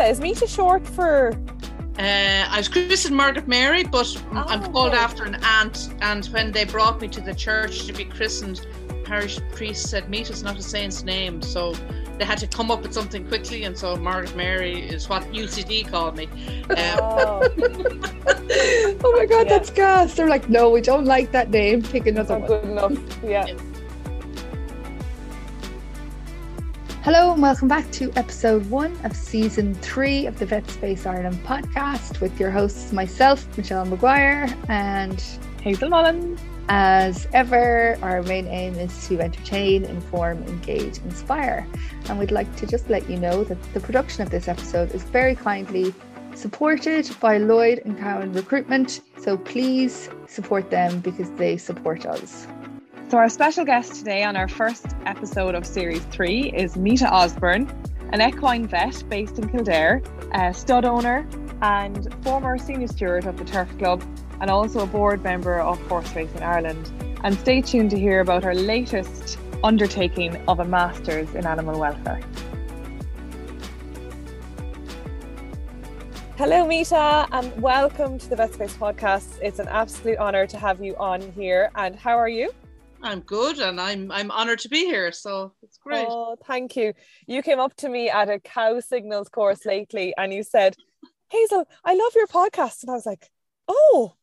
[0.00, 0.10] Meta?
[0.10, 1.32] Is Meta short for?
[1.98, 2.02] Uh,
[2.48, 4.96] I was christened Margaret Mary, but Oh, I'm called okay.
[4.98, 5.90] after an aunt.
[6.00, 8.66] And when they brought me to the church to be christened,
[9.04, 11.72] parish priest said Meta's not a saint's name, so
[12.18, 13.64] they had to come up with something quickly.
[13.64, 16.26] And so Margaret Mary is what UCD called me.
[16.70, 17.48] Um, Oh,
[19.02, 19.58] Oh my god, Yeah.
[19.58, 20.14] that's gas.
[20.14, 21.82] They're like, no, we don't like that name.
[21.82, 22.60] Pick another not one.
[22.60, 23.18] good enough.
[23.24, 23.46] Yeah.
[27.02, 31.42] Hello and welcome back to episode one of season three of the Vet Space Ireland
[31.46, 35.16] podcast with your hosts, myself, Michelle Maguire, and
[35.64, 36.38] Hazell Mullins.
[36.68, 41.66] as ever, our main aim is to entertain, inform, engage, inspire.
[42.10, 45.02] And we'd like to just let you know that the production of this episode is
[45.02, 45.94] very kindly
[46.34, 49.00] supported by Lloyd and Cowan Recruitment.
[49.18, 52.46] So please support them because they support us.
[53.10, 57.68] So, our special guest today on our first episode of Series 3 is Meta Osborne,
[58.12, 60.00] an equine vet based in Kildare,
[60.32, 61.28] a stud owner,
[61.60, 64.04] and former senior steward of the Turf Club,
[64.40, 66.88] and also a board member of Horse Racing Ireland.
[67.24, 72.20] And stay tuned to hear about her latest undertaking of a Masters in Animal Welfare.
[76.36, 79.36] Hello, Meta, and welcome to the Vet Space podcast.
[79.42, 81.72] It's an absolute honor to have you on here.
[81.74, 82.52] And how are you?
[83.02, 85.12] I'm good, and I'm I'm honoured to be here.
[85.12, 86.06] So it's great.
[86.08, 86.92] Oh, thank you.
[87.26, 90.76] You came up to me at a cow signals course lately and you said,
[91.32, 92.82] Hazell, I love your podcast.
[92.82, 93.30] And I was like,
[93.68, 94.14] oh,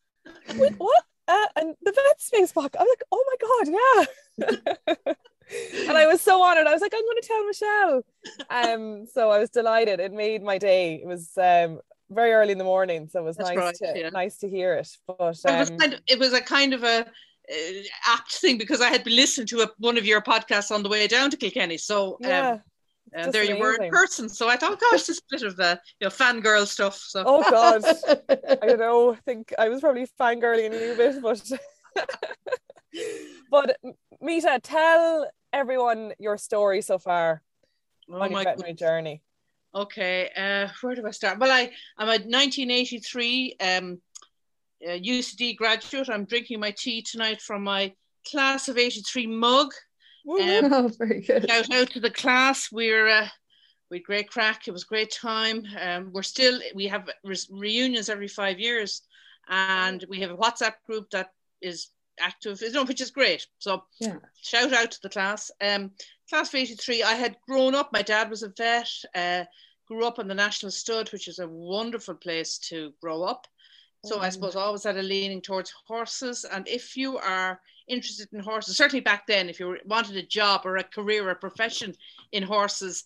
[0.56, 1.04] wait, what?
[1.28, 2.80] Uh, and the vet space podcast.
[2.80, 4.08] I'm like, oh my God,
[4.48, 5.14] yeah.
[5.90, 6.68] and I was so honored.
[6.68, 8.04] I was like, I'm going to tell Michelle.
[8.50, 10.00] Um, so I was delighted.
[10.00, 11.02] It made my day.
[11.04, 14.00] It was um, very early in the morning, so it was That's nice right, to
[14.00, 14.10] yeah.
[14.10, 14.90] nice to hear it.
[15.06, 17.08] But it, was um, kind of, it was a kind of a
[18.06, 20.90] apt thing because I had been listening to a, one of your podcasts on the
[20.90, 21.78] way down to Kilkenny.
[21.78, 22.58] So um, yeah.
[23.18, 24.28] uh, there you were in person.
[24.30, 26.98] So I thought, gosh, this is a bit of the you know fangirl stuff.
[26.98, 27.84] So Oh God.
[28.62, 29.14] I don't know.
[29.14, 31.52] I think I was probably fangirling a little bit, but
[33.52, 33.78] but
[34.22, 37.42] Meta, tell everyone your story so far
[38.10, 38.80] oh on your my veterinary goodness.
[38.80, 39.22] journey.
[39.76, 41.40] Okay, uh, where do I start?
[41.40, 44.02] Well, I I'm a 1983 um,
[44.86, 46.10] uh, UCD graduate.
[46.10, 47.94] I'm drinking my tea tonight from my
[48.30, 49.72] class of 83 mug.
[50.30, 51.50] Um, oh, very good.
[51.50, 52.70] Shout out to the class.
[52.72, 53.28] We're uh,
[53.90, 54.68] we had great crack.
[54.68, 55.64] It was a great time.
[55.80, 59.04] Um, we're still we have re- reunions every five years,
[59.48, 61.30] and we have a WhatsApp group that
[61.62, 61.90] is
[62.20, 63.46] active, you know, which is great.
[63.60, 64.18] So Yeah.
[64.42, 65.52] shout out to the class.
[65.62, 65.92] Um,
[66.30, 69.46] class of 83, I had grown up, my dad was a vet, uh,
[69.88, 73.48] grew up on the National Stud, which is a wonderful place to grow up.
[74.08, 74.34] So I Mm.
[74.34, 76.46] suppose I always had a leaning towards horses.
[76.46, 80.62] And if you are interested in horses, certainly back then, if you wanted a job
[80.66, 81.94] or a career or a profession
[82.32, 83.04] in horses,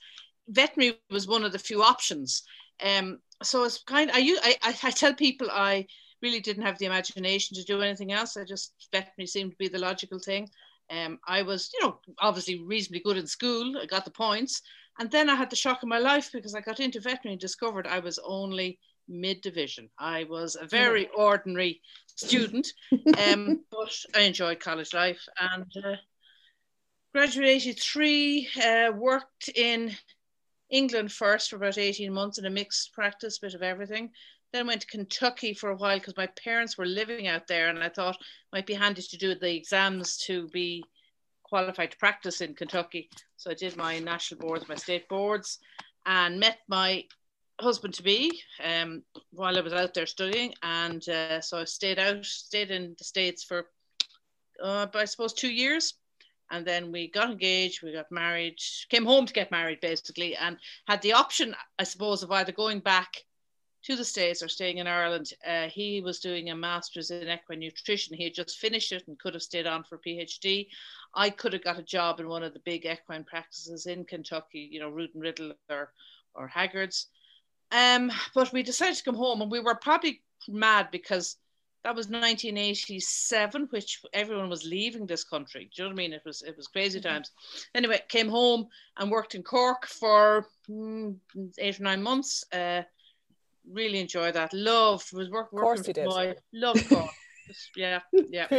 [0.48, 2.44] veterinary was one of the few options.
[2.84, 5.86] Um, so it's kind I, u- I, I, I tell people I
[6.22, 8.38] really didn't have the imagination to do anything else.
[8.38, 10.50] I just veterinary seemed to be the logical thing.
[10.90, 13.78] Um, I was, you know, obviously reasonably good in school.
[13.82, 14.62] I got the points,
[15.00, 17.40] and then I had the shock of my life because I got into veterinary and
[17.42, 18.78] discovered I was only
[19.12, 19.90] mid division.
[20.00, 21.82] I was a very ordinary
[22.16, 22.68] student,
[23.18, 25.96] um, but I enjoyed college life and uh,
[27.14, 28.48] graduated three.
[28.64, 29.96] Uh, worked in
[30.70, 34.12] England first for about 18 months in a mixed practice, bit of everything.
[34.54, 37.84] Then went to Kentucky for a while because my parents were living out there, and
[37.84, 40.84] I thought it might be handy to do the exams to be
[41.44, 43.10] qualified to practice in Kentucky.
[43.38, 45.60] So I did my national boards, my state boards,
[46.06, 47.06] and met my
[47.62, 50.54] husband to be um, while I was out there studying.
[50.64, 53.68] And uh, so I stayed out, stayed in the States for,
[54.64, 55.96] uh, I suppose, two years.
[56.52, 58.58] And then we got engaged, we got married,
[58.90, 62.82] came home to get married basically, and had the option, I suppose, of either going
[62.82, 63.24] back
[63.84, 65.32] to the States or staying in Ireland.
[65.48, 68.16] Uh, he was doing a master's in equine nutrition.
[68.16, 70.68] He had just finished it and could have stayed on for a PhD.
[71.16, 74.70] I could have got a job in one of the big equine practices in Kentucky,
[74.72, 75.94] you know, Rood and Riddle or,
[76.36, 77.08] or Hagyard's.
[77.72, 81.38] Um, but we decided to come home and we were probably mad because
[81.84, 85.70] that was 1987, which everyone was leaving this country.
[85.76, 86.14] Do you know what I mean?
[86.14, 87.04] It was it was crazy Mhm.
[87.04, 87.32] times.
[87.74, 91.18] Anyway, came home and worked in Cork for mm,
[91.58, 92.44] eight or nine months.
[92.52, 92.84] Uh,
[93.70, 94.54] really enjoyed that.
[94.54, 95.64] Loved was work, working.
[95.64, 96.06] course with you did.
[96.08, 97.10] My, love Cork.
[97.76, 98.48] Yeah, yeah.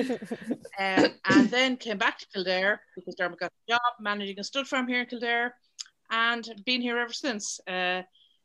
[0.78, 4.66] Um, and then came back to Kildare because Dermot got a job managing a stud
[4.66, 5.54] farm here in Kildare
[6.10, 7.60] and been here ever since.
[7.66, 8.02] Uh,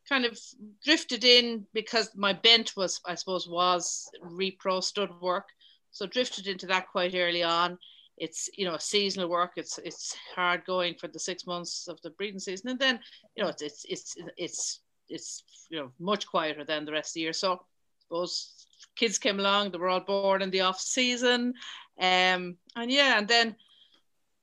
[0.08, 0.38] kind of
[0.84, 5.48] drifted in because my bent was, I suppose, was repro stud work.
[5.90, 7.78] So drifted into that quite early on.
[8.20, 9.52] it's you know seasonal work.
[9.56, 13.00] It's it's hard going for the six months of the breeding season, and then
[13.36, 17.14] you know it's it's it's it's, it's you know much quieter than the rest of
[17.14, 17.32] the year.
[17.32, 17.58] So I
[18.02, 18.66] suppose
[18.96, 21.54] kids came along, they were all born in the off season,
[22.00, 23.56] um, and yeah, and then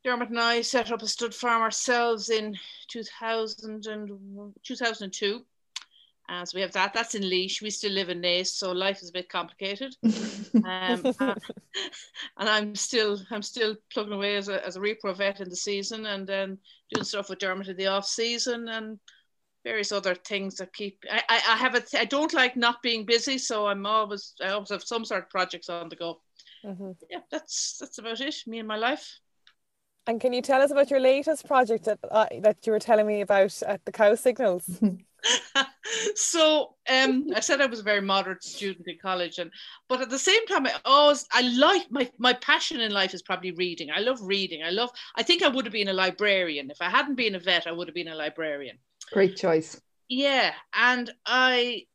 [0.03, 2.55] Dermot and I set up a stud farm ourselves in
[2.89, 5.43] 2000 and, 2002.
[6.27, 6.93] Uh, so we have that.
[6.93, 7.61] That's in Laois.
[7.61, 9.95] We still live in Naas, so life is a bit complicated.
[10.03, 11.37] um, and
[12.37, 16.05] I'm still I'm still plugging away as a as a repro vet in the season,
[16.07, 16.57] and then
[16.91, 18.99] doing stuff with Dermot in the off season, and
[19.63, 21.03] various other things that keep.
[21.11, 24.49] I I, I have a I don't like not being busy, so I'm always I
[24.49, 26.21] always have some sort of projects on the go.
[26.65, 26.91] Mm-hmm.
[27.09, 28.35] Yeah, that's that's about it.
[28.47, 29.19] Me and my life.
[30.07, 33.07] And can you tell us about your latest project that uh, that you were telling
[33.07, 34.69] me about at the Cow Signals?
[36.15, 39.51] so um, I said I was a very moderate student in college, and
[39.87, 43.21] but at the same time, I always I like my my passion in life is
[43.21, 43.89] probably reading.
[43.91, 44.63] I love reading.
[44.63, 44.89] I love.
[45.15, 47.67] I think I would have been a librarian if I hadn't been a vet.
[47.67, 48.77] I would have been a librarian.
[49.11, 49.79] Great choice.
[50.07, 51.85] Yeah, and I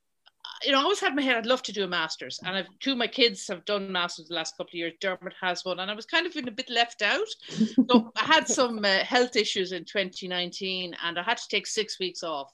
[0.65, 2.67] you know, I always had my head I'd love to do a master's, and I've
[2.81, 4.93] two of my kids have done masters the last couple of years.
[5.01, 7.29] Dermot has one, and I was kind of in a bit left out.
[7.49, 11.99] so I had some uh, health issues in 2019, and I had to take six
[11.99, 12.53] weeks off,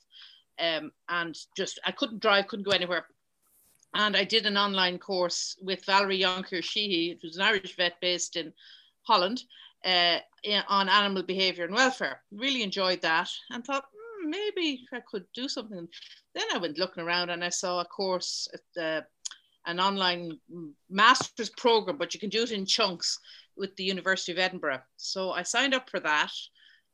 [0.59, 3.07] um, and just I couldn't drive, couldn't go anywhere.
[3.95, 8.53] And I did an online course with Valerie Jonckheer-Sheehy, who's an Irish vet based in
[9.03, 9.43] Holland,
[9.85, 10.19] uh,
[10.69, 12.23] on animal behaviour and welfare.
[12.31, 15.89] Really enjoyed that, and thought hmm, maybe I could do something.
[16.35, 19.07] Then I went looking around and I saw a course at the,
[19.67, 20.39] an online
[20.91, 23.19] master's program, but you can do it in chunks
[23.57, 24.83] with the University of Edinburgh.
[24.97, 26.33] So I signed up for that.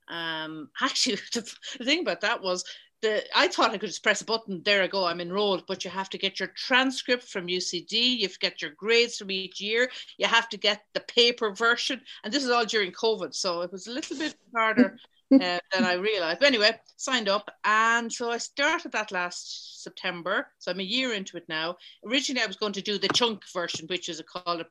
[0.09, 1.43] Um, actually, the
[1.85, 2.64] thing about that was
[3.02, 5.84] the, I thought I could just press a button, there I go, I'm enrolled, but
[5.84, 9.60] you have to get your transcript from UCD, you have got your grades from each
[9.60, 13.60] year, you have to get the paper version, and this is all during COVID, so
[13.62, 14.96] it was a little bit harder
[15.34, 16.40] uh, than I realized.
[16.40, 17.50] But anyway, signed up.
[17.64, 20.49] And so I started that last September.
[20.58, 21.76] So I'm a year into it now.
[22.06, 24.66] Originally, I was going to do the chunk version, which is a, called a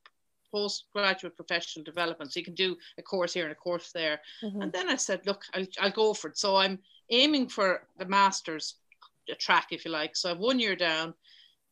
[0.52, 2.32] postgraduate professional development.
[2.32, 4.22] So you can do a course here and a course there.
[4.44, 4.62] Mm-hmm.
[4.62, 6.38] And then I said, look, I'll, I'll go for it.
[6.38, 6.80] So I'm
[7.12, 8.76] aiming for the master's
[9.40, 10.16] track, if you like.
[10.16, 11.14] So I've one year down.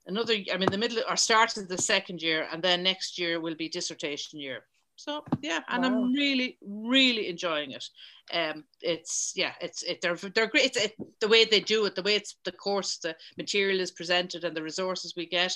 [0.07, 3.55] Another, I'm in the middle or started the second year, and then next year will
[3.55, 4.63] be dissertation year.
[4.95, 5.89] So yeah, and wow.
[5.89, 7.85] I'm really, really enjoying it.
[8.33, 10.65] Um, it's yeah, it's it, they're they're great.
[10.65, 13.91] It's it, the way they do it, the way it's the course, the material is
[13.91, 15.55] presented, and the resources we get.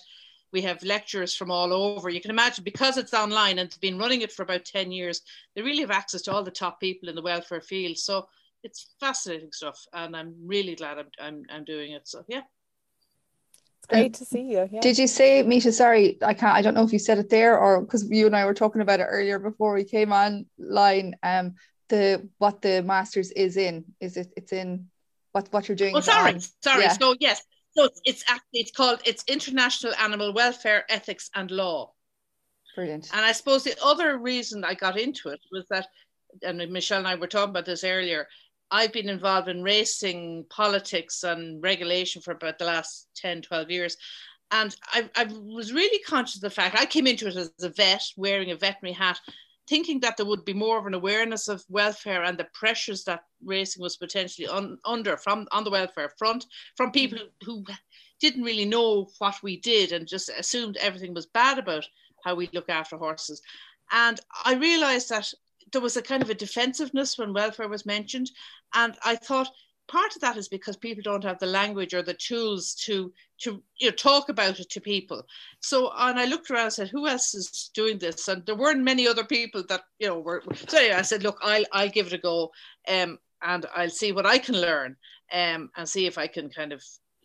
[0.53, 2.09] We have lecturers from all over.
[2.09, 5.21] You can imagine because it's online and it's been running it for about ten years.
[5.55, 7.97] They really have access to all the top people in the welfare field.
[7.97, 8.27] So
[8.63, 12.07] it's fascinating stuff, and I'm really glad I'm I'm, I'm doing it.
[12.07, 12.41] So yeah,
[13.79, 14.69] it's great to see you.
[14.71, 14.79] Yeah.
[14.79, 15.71] Did you say, Misha?
[15.71, 16.55] Sorry, I can't.
[16.55, 18.81] I don't know if you said it there or because you and I were talking
[18.81, 21.15] about it earlier before we came online.
[21.21, 21.55] Um,
[21.89, 24.31] the what the masters is in is it?
[24.37, 24.87] It's in
[25.33, 25.95] what what you're doing.
[25.95, 26.83] Oh, sorry, on, sorry.
[26.83, 26.93] Yeah.
[26.93, 27.43] So yes,
[27.75, 31.91] so it's actually it's called it's International Animal Welfare Ethics and Law.
[32.75, 33.09] Brilliant.
[33.13, 35.87] And I suppose the other reason I got into it was that,
[36.41, 38.27] and Michelle and I were talking about this earlier.
[38.73, 43.97] I've been involved in racing politics and regulation for about the last 10, 12 years.
[44.49, 47.69] And I, I was really conscious of the fact I came into it as a
[47.69, 49.19] vet, wearing a veterinary hat,
[49.67, 53.25] thinking that there would be more of an awareness of welfare and the pressures that
[53.45, 56.93] racing was potentially un, under from on the welfare front from mm-hmm.
[56.93, 57.63] people who
[58.19, 61.85] didn't really know what we did and just assumed everything was bad about
[62.23, 63.39] how we look after horses.
[63.91, 65.31] And I realized that
[65.73, 68.31] there was a kind of a defensiveness when welfare was mentioned.
[68.73, 69.49] And I thought
[69.87, 73.61] part of that is because people don't have the language or the tools to to
[73.77, 75.23] you know, talk about it to people.
[75.59, 78.27] So and I looked around and said, who else is doing this?
[78.27, 80.43] And there weren't many other people that you know were.
[80.67, 82.51] So anyway, I said, look, I'll I'll give it a go,
[82.87, 84.95] um, and I'll see what I can learn,
[85.31, 86.83] um, and see if I can kind of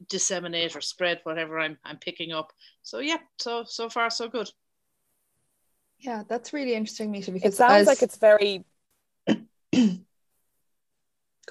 [0.09, 2.53] disseminate or spread whatever I'm I'm picking up.
[2.83, 4.51] So yeah, so so far so good.
[6.01, 7.87] Yeah, that's really interesting, Misha, because it sounds as...
[7.87, 8.65] like it's very.
[9.27, 9.37] Go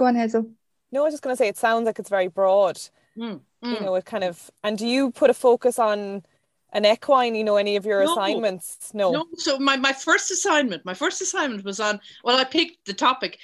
[0.05, 0.49] on, Hazell.
[0.91, 2.77] No, I was just going to say it sounds like it's very broad.
[3.17, 3.73] Mm, mm.
[3.73, 4.49] You know, it kind of.
[4.63, 6.23] And do you put a focus on
[6.71, 7.35] an equine?
[7.35, 8.91] You know, any of your no, assignments?
[8.93, 9.11] No.
[9.11, 9.25] No.
[9.35, 11.99] So my my first assignment, my first assignment was on.
[12.23, 13.39] Well, I picked the topic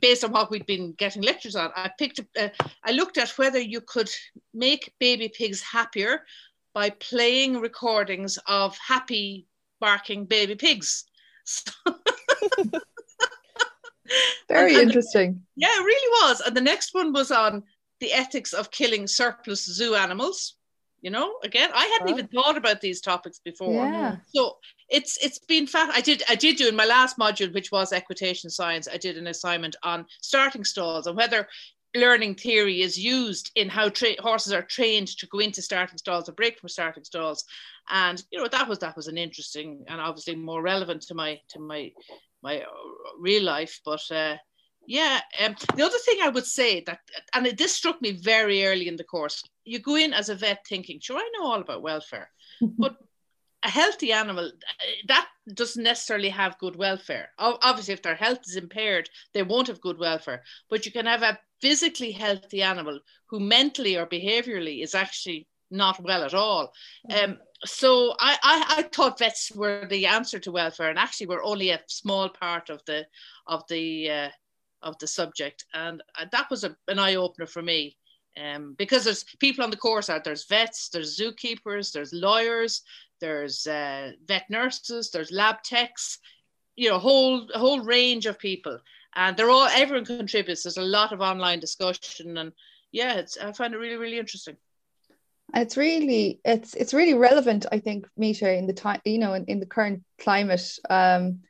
[0.00, 1.70] based on what we'd been getting lectures on.
[1.76, 2.20] I picked.
[2.36, 2.48] Uh,
[2.84, 4.10] I looked at whether you could
[4.52, 6.24] make baby pigs happier
[6.74, 9.46] by playing recordings of happy
[9.82, 11.04] barking baby pigs.
[14.48, 15.42] Very and, interesting.
[15.56, 16.40] yeah, it really was.
[16.40, 17.62] And the next one was on
[18.00, 20.56] the ethics of killing surplus zoo animals.
[21.00, 22.12] You know, again, I hadn't Wow.
[22.18, 23.84] even thought about these topics before.
[23.86, 24.16] Yeah.
[24.32, 24.58] So
[24.88, 25.90] it's it's been fat.
[25.92, 28.86] I did I did do in my last module, which was equitation science.
[28.92, 31.48] I did an assignment on starting stalls and whether
[31.94, 36.28] learning theory is used in how tra- horses are trained to go into starting stalls
[36.28, 37.44] or break from starting stalls.
[37.92, 41.38] And you know that was that was an interesting and obviously more relevant to my
[41.50, 41.92] to my
[42.42, 42.66] my uh,
[43.20, 43.80] real life.
[43.84, 44.36] But uh,
[44.86, 47.00] yeah, um, the other thing I would say that
[47.34, 49.42] and it, this struck me very early in the course.
[49.64, 52.30] You go in as a vet thinking, sure, I know all about welfare,
[52.78, 52.96] but
[53.62, 54.50] a healthy animal
[55.06, 57.28] that doesn't necessarily have good welfare.
[57.38, 60.42] Obviously, if their health is impaired, they won't have good welfare.
[60.68, 66.02] But you can have a physically healthy animal who mentally or behaviorally is actually not
[66.02, 66.72] well at all.
[67.10, 71.44] Um, so I, I, I thought vets were the answer to welfare, and actually we're
[71.44, 73.06] only a small part of the
[73.46, 74.28] of the uh,
[74.82, 77.96] of the subject, and uh, that was a, an eye opener for me.
[78.42, 82.80] Um, because there's people on the course out there's vets, there's zookeepers, there's lawyers,
[83.20, 86.18] there's uh, vet nurses, there's lab techs,
[86.74, 88.78] you know, whole whole range of people,
[89.14, 90.62] and they're all everyone contributes.
[90.62, 92.52] There's a lot of online discussion, and
[92.90, 94.56] yeah, it's I find it really really interesting.
[95.52, 99.34] And it's really it's it's really relevant, I think, Misha, in the time you know
[99.34, 101.40] in, in the current climate um,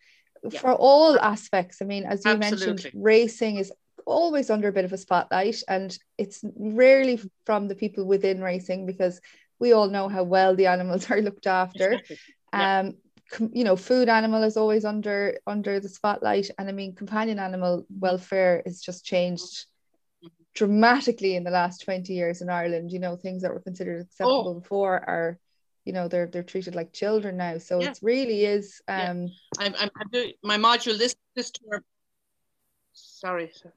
[0.51, 0.59] Yeah.
[0.61, 1.81] for all aspects.
[1.81, 2.67] I mean, as you Absolutely.
[2.67, 3.73] mentioned, racing is
[4.05, 8.87] always under a bit of a spotlight, and it's rarely from the people within racing
[8.87, 9.21] because
[9.61, 11.93] we all know how well the animals are looked after.
[11.93, 12.19] Exactly.
[12.53, 12.79] Yeah.
[12.81, 12.95] Um,
[13.55, 17.87] you know, food animal is always under under the spotlight, and I mean, companion animal
[17.89, 19.67] welfare is just changed
[20.55, 22.91] dramatically in the last 20 years in Ireland.
[22.93, 25.39] You know, things that were considered acceptable before are,
[25.85, 27.59] you know, they're they're treated like children now.
[27.59, 27.91] So Yeah.
[27.91, 29.11] it really is Yeah.
[29.11, 31.83] um I'm, I'm, I'm doing my module this this term.
[32.93, 33.51] Sorry.
[33.55, 33.73] sir.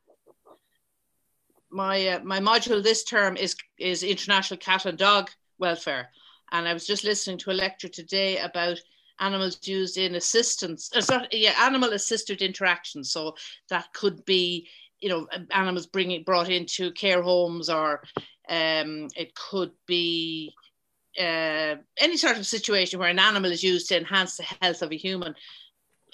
[1.71, 6.09] My uh, my module this term is is international cat and dog welfare,
[6.51, 8.79] and I was just listening to a lecture today about
[9.19, 10.89] animals used in assistance.
[10.93, 13.11] Uh, sorry, yeah, animal assisted interactions.
[13.11, 13.35] So
[13.69, 14.67] that could be
[14.99, 18.01] you know animals bringing brought into care homes, or
[18.49, 20.53] um, it could be
[21.19, 24.91] uh, any sort of situation where an animal is used to enhance the health of
[24.91, 25.35] a human.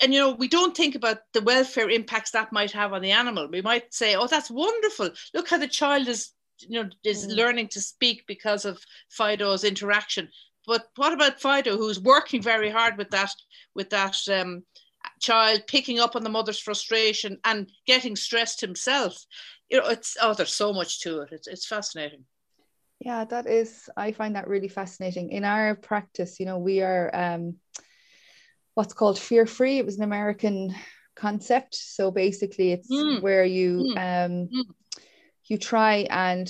[0.02, 3.12] And you know, we don't think about the welfare impacts that might have on the
[3.12, 3.48] animal.
[3.48, 5.12] We might say, "Oh, that's wonderful!
[5.34, 7.36] Look how the child is, you know, is Mm.
[7.36, 10.30] learning to speak because of Fido's interaction."
[10.68, 13.32] But what about Fido, who's working very hard with that,
[13.74, 14.64] with that um,
[15.22, 19.26] child, picking up on the mother's frustration and getting stressed himself?
[19.70, 21.30] You know, it's oh, there's so much to it.
[21.32, 22.26] It's it's fascinating.
[23.00, 25.32] yeah, that is I find that really fascinating.
[25.32, 27.56] In our practice, you know, we are um
[28.76, 29.78] what's called fear free.
[29.80, 30.76] It was an American
[31.16, 31.76] concept.
[31.76, 33.22] So basically it's Mm.
[33.22, 34.50] where you um
[35.52, 36.50] you try and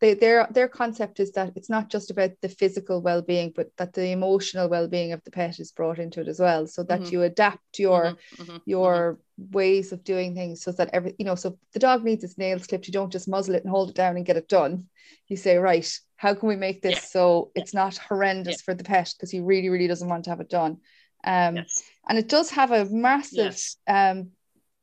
[0.00, 3.92] they, their their concept is that it's not just about the physical well-being but that
[3.92, 7.12] the emotional well-being of the pet is brought into it as well so that Mhm.
[7.12, 8.04] you adapt your
[8.38, 12.04] Mhm, mhm, your ways of doing things so that every you know so the dog
[12.04, 14.36] needs its nails clipped you don't just muzzle it and hold it down and get
[14.36, 14.86] it done
[15.26, 17.08] you say right how can we make this Yeah.
[17.14, 20.40] so it's not horrendous for the pet because he really really doesn't want to have
[20.40, 20.78] it done
[21.24, 21.82] um Yes.
[22.08, 23.76] and it does have a massive Yes.
[23.88, 24.30] um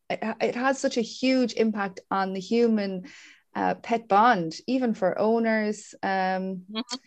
[0.10, 3.04] it, it has such a huge impact on the human
[3.56, 7.00] uh, pet bond even for owners um Mhm.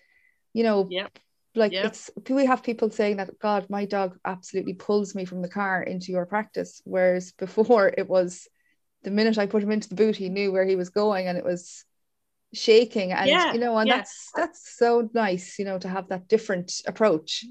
[0.53, 1.19] you know Yep.
[1.55, 1.87] like Yep.
[1.87, 5.83] it's we have people saying that god my dog absolutely pulls me from the car
[5.83, 8.49] into your practice whereas before it was
[9.03, 11.38] the minute i put him into the boot he knew where he was going and
[11.38, 11.85] it was
[12.55, 13.99] shaking and Yeah, you know and yeah.
[13.99, 17.45] that's that's so nice you know to have that different approach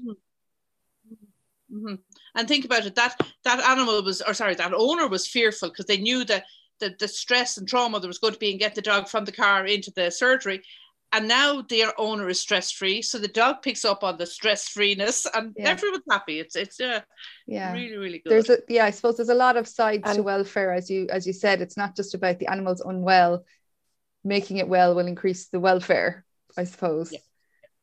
[1.72, 1.98] Mhm.
[2.34, 2.94] And think about it.
[2.94, 6.44] That that animal was, or sorry, that owner was fearful because they knew that
[6.80, 9.24] the, the stress and trauma there was going to be and get the dog from
[9.24, 10.62] the car into the surgery.
[11.12, 14.68] And now their owner is stress free, so the dog picks up on the stress
[14.68, 15.70] freeness, and Yeah.
[15.70, 16.40] everyone's happy.
[16.40, 17.00] It's it's uh,
[17.46, 18.32] yeah really really good.
[18.32, 21.26] there's a yeah i suppose there's a lot of sides to welfare as you as
[21.26, 23.44] you said it's not just about the animals unwell
[24.24, 26.24] making it well will increase the welfare
[26.58, 27.20] i suppose Yeah.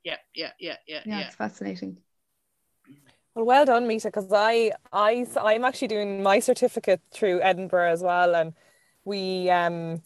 [0.04, 1.28] yeah, yeah, yeah, yeah, yeah, yeah.
[1.28, 1.98] it's fascinating
[3.36, 8.04] Well, well done, Meta, because I, I, I'm actually doing my certificate through Edinburgh as
[8.04, 8.54] well, and
[9.06, 10.02] we, um,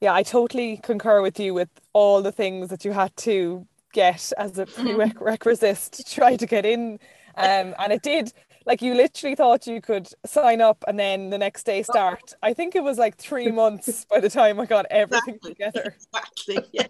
[0.00, 4.32] yeah, I totally concur with you with all the things that you had to get
[4.38, 6.98] as a prerequisite to try to get in,
[7.36, 8.32] um, and it did.
[8.66, 12.32] Like you literally thought you could sign up and then the next day start.
[12.42, 15.50] I think it was like three months by the time I got everything Exactly.
[15.54, 16.64] together Exactly.
[16.72, 16.86] Yeah.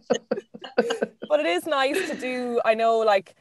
[1.29, 3.35] but it is nice to do i know like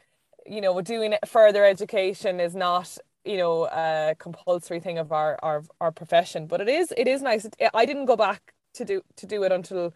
[0.46, 5.62] you know doing further education is not you know a compulsory thing of our our,
[5.80, 9.26] our profession but it is it is nice i didn't go back to do to
[9.26, 9.94] do it until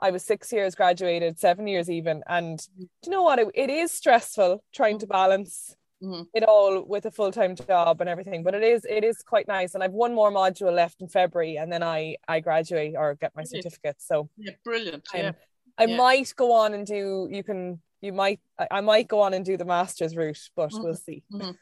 [0.00, 2.22] I was six years graduated, seven years even.
[2.26, 3.38] And do you know what?
[3.38, 6.26] It, it is stressful trying to balance Mhm.
[6.32, 8.42] it all with a full-time job and everything.
[8.42, 9.74] But it is it is quite nice.
[9.74, 13.32] And I've one more module left in February and then I I graduate or get
[13.36, 13.64] my Brilliant.
[13.64, 13.96] certificate.
[14.00, 15.06] So Yeah, brilliant.
[15.14, 15.32] Yeah.
[15.76, 15.96] I Yeah.
[15.96, 19.44] might go on and do you can you might I, I might go on and
[19.44, 20.82] do the master's route, but Mhm.
[20.82, 21.22] we'll see.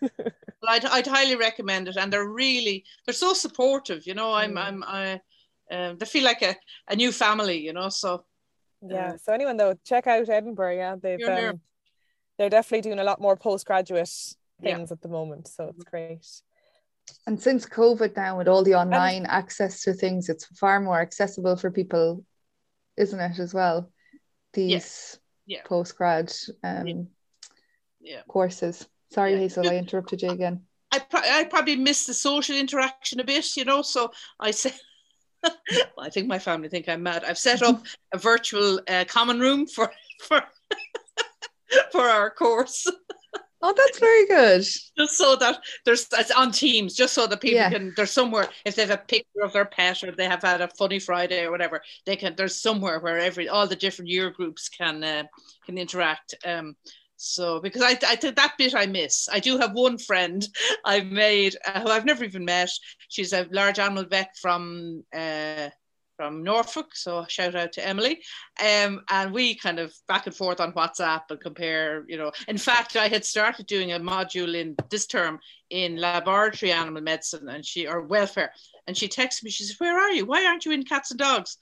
[0.61, 4.07] Well, I'd, I'd highly recommend it, and they're really they're so supportive.
[4.09, 4.59] You know, I'm Mm.
[4.67, 5.21] I'm I
[5.71, 6.57] um, they feel like a,
[6.89, 7.59] a new family.
[7.59, 8.25] You know, so
[8.83, 9.13] Yeah.
[9.13, 10.75] Uh, So anyone though, check out Edinburgh.
[10.77, 11.61] Yeah, they've You're um,
[12.39, 14.11] they're definitely doing a lot more postgraduate
[14.61, 14.75] Yeah.
[14.77, 15.47] things at the moment.
[15.47, 16.27] So it's great.
[17.27, 21.57] And since COVID now, with all the online access to things, it's far more accessible
[21.57, 22.25] for people,
[22.97, 23.93] isn't it, as well?
[24.55, 25.63] These Yeah.
[25.65, 26.31] post-grad
[26.63, 27.09] um,
[28.01, 28.21] yeah.
[28.29, 28.87] courses.
[29.11, 29.47] Sorry, Yeah.
[29.47, 30.61] Hazell, I interrupted you again.
[30.93, 33.57] I pro- I probably miss the social interaction a bit.
[33.57, 34.73] You know, so I say.
[35.99, 37.25] I think my family think I'm mad.
[37.25, 39.91] I've set up a virtual uh, common room for
[40.29, 40.43] for
[41.93, 42.87] for our course.
[43.61, 44.65] Oh, that's very good.
[44.97, 47.69] just so that there's it's on teams just so that people Yeah.
[47.69, 50.61] can there's somewhere if they have a picture of their pet or they have had
[50.61, 54.31] a funny friday or whatever they can there's somewhere where every all the different year
[54.31, 55.25] groups can uh,
[55.67, 56.77] can interact um
[57.17, 59.29] so because I, I think that bit I miss.
[59.29, 60.47] I do have one friend
[60.85, 62.71] I've made uh, who I've never even met.
[63.09, 65.71] She's a large animal vet from uh,
[66.19, 66.97] from Norfolk.
[66.97, 68.21] So shout out to Emily.
[68.61, 72.33] Um, and we kind of back and forth on WhatsApp and compare, you know.
[72.49, 75.39] In fact, I had started doing a module in this term
[75.71, 78.53] in laboratory animal medicine and she or welfare.
[78.89, 80.27] And she texted me, she said, Where are you?
[80.27, 81.57] Why aren't you in cats and dogs?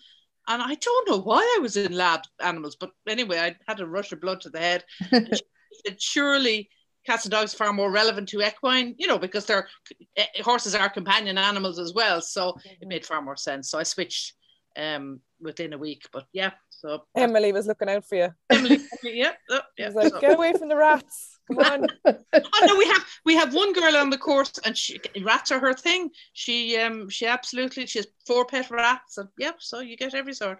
[0.49, 3.87] And I don't know why I was in lab animals, but anyway, I had a
[3.87, 4.85] rush of blood to the head.
[5.13, 5.45] And she
[5.85, 6.71] said, Surely
[7.05, 9.69] cats and dogs are far more relevant to equine, you know, because they're
[10.17, 12.23] eh, horses are companion animals as well.
[12.23, 13.69] So it made far more sense.
[13.71, 14.33] So I switched
[14.77, 16.07] um within a week.
[16.13, 18.35] But yeah, so Emily was looking out for you.
[18.51, 19.87] Emily, yeah, oh, yeah.
[19.87, 21.39] was like, so- get away from the rats.
[21.49, 21.87] Come on.
[22.07, 25.61] oh no, we have we have one girl on the course, and she rats are
[25.61, 26.11] her thing.
[26.33, 29.57] She um she absolutely she has four pet rats, and yep.
[29.61, 30.59] So you get every sort.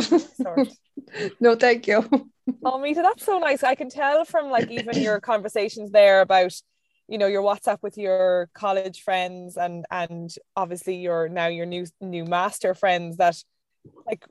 [0.00, 0.68] Sort.
[1.40, 2.04] no, thank you.
[2.64, 3.62] Oh, Meta, that's so nice.
[3.62, 6.52] I can tell from like even your conversations there about,
[7.10, 11.84] you know, your WhatsApp with your college friends and and obviously your now your new
[12.00, 13.42] new master friends that
[14.06, 14.24] like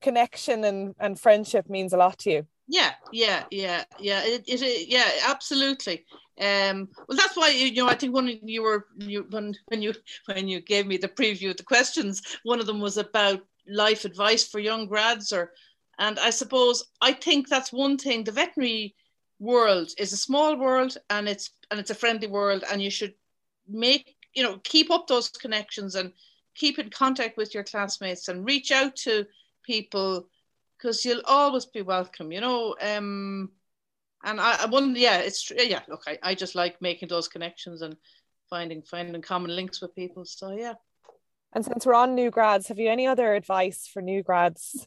[0.00, 2.46] connection and and friendship means a lot to you.
[2.68, 4.24] Yeah, yeah, yeah, yeah.
[4.24, 6.06] It, it, it yeah, absolutely.
[6.40, 9.92] Um, well, that's why you know I think of you were you when when you
[10.24, 14.06] when you gave me the preview of the questions, one of them was about life
[14.06, 15.52] advice for young grads, or
[15.98, 18.24] and I suppose I think that's one thing.
[18.24, 18.94] The veterinary
[19.42, 23.14] world is a small world, and it's and it's a friendly world, and you should
[23.68, 26.12] make you know keep up those connections and
[26.54, 29.26] keep in contact with your classmates and reach out to
[29.64, 30.28] people
[30.78, 32.76] because you'll always be welcome, you know.
[32.80, 33.50] Um,
[34.24, 35.82] and I, I yeah, it's yeah.
[35.88, 37.96] Look, I, I just like making those connections and
[38.48, 40.24] finding finding common links with people.
[40.24, 40.74] So yeah,
[41.52, 44.86] And since we're on new grads, have you any other advice for new grads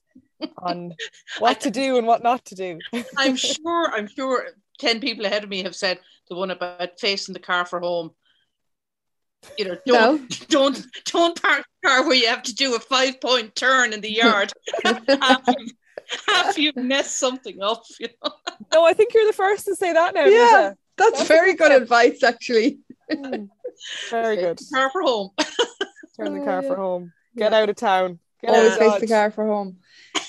[0.57, 0.93] on
[1.39, 2.79] what to do and what not to do?
[3.17, 4.47] I'm sure I'm sure
[4.79, 5.99] ten people ahead of me have said
[6.29, 8.11] the one about facing the car for home.
[9.57, 10.37] You know, don't No.
[10.49, 14.01] don't don't park the car where you have to do a five point turn in
[14.01, 14.51] the yard.
[14.83, 15.67] half, you,
[16.27, 17.83] half you mess something up.
[17.99, 18.31] You know?
[18.73, 20.25] No, I think you're the first to say that now.
[20.25, 20.29] Yeah.
[20.29, 20.77] Meta.
[20.97, 22.79] That's That's very good good advice, actually.
[23.11, 23.49] Mm.
[24.09, 24.59] Very good.
[24.73, 25.31] Car for home.
[26.17, 27.11] Turn the car for home.
[27.35, 27.57] Get Yeah.
[27.59, 28.19] out of town.
[28.41, 29.09] Get Always out face of the Dodge.
[29.09, 29.77] car for home.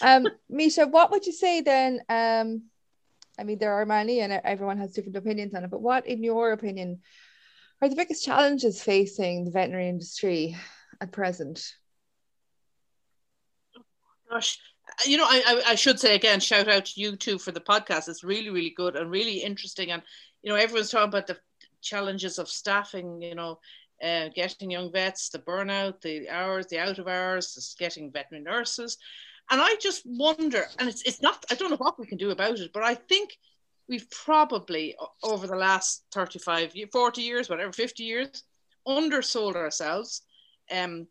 [0.00, 2.00] Um, Misha, what would you say then?
[2.08, 2.62] Um,
[3.38, 5.70] I mean, there are many, and everyone has different opinions on it.
[5.70, 7.00] But what, in your opinion,
[7.82, 10.56] are the biggest challenges facing the veterinary industry
[11.00, 11.74] at present?
[14.30, 14.58] Gosh,
[15.06, 17.60] you know, I, I I should say again, shout out to you two for the
[17.60, 18.08] podcast.
[18.08, 19.90] It's really really good and really interesting.
[19.92, 20.02] And
[20.42, 21.38] you know, everyone's talking about the
[21.82, 23.20] challenges of staffing.
[23.22, 23.60] You know,
[24.02, 28.98] uh, getting young vets, the burnout, the hours, the out of hours, getting veterinary nurses.
[29.50, 31.44] And I just wonder, and it's it's not.
[31.50, 33.36] I don't know what we can do about it, but I think
[33.88, 38.42] we've probably over the last 35 40 years whatever 50 years
[38.86, 40.22] undersold ourselves
[40.70, 41.06] um,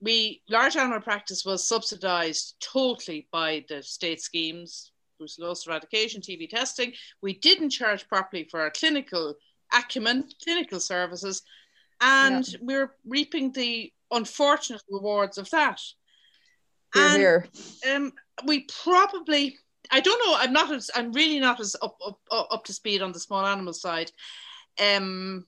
[0.00, 6.92] we large animal practice was subsidized totally by the state schemes brucellosis eradication tb testing
[7.22, 9.34] we didn't charge properly for our clinical
[9.72, 11.42] acumen clinical services
[12.00, 15.80] and we're reaping the unfortunate rewards of that
[16.94, 17.48] Here, And- here.
[17.94, 18.12] um,
[18.44, 19.58] we probably
[19.90, 20.34] I don't know.
[20.36, 23.20] I'm not as I'm really not as up up, up up to speed on the
[23.20, 24.10] small animal side.
[24.80, 25.46] Um,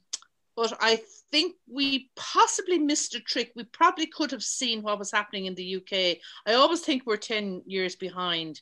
[0.55, 3.53] but I think we possibly missed a trick.
[3.55, 6.19] We probably could have seen what was happening in the UK.
[6.47, 8.61] I always think we're 10 years behind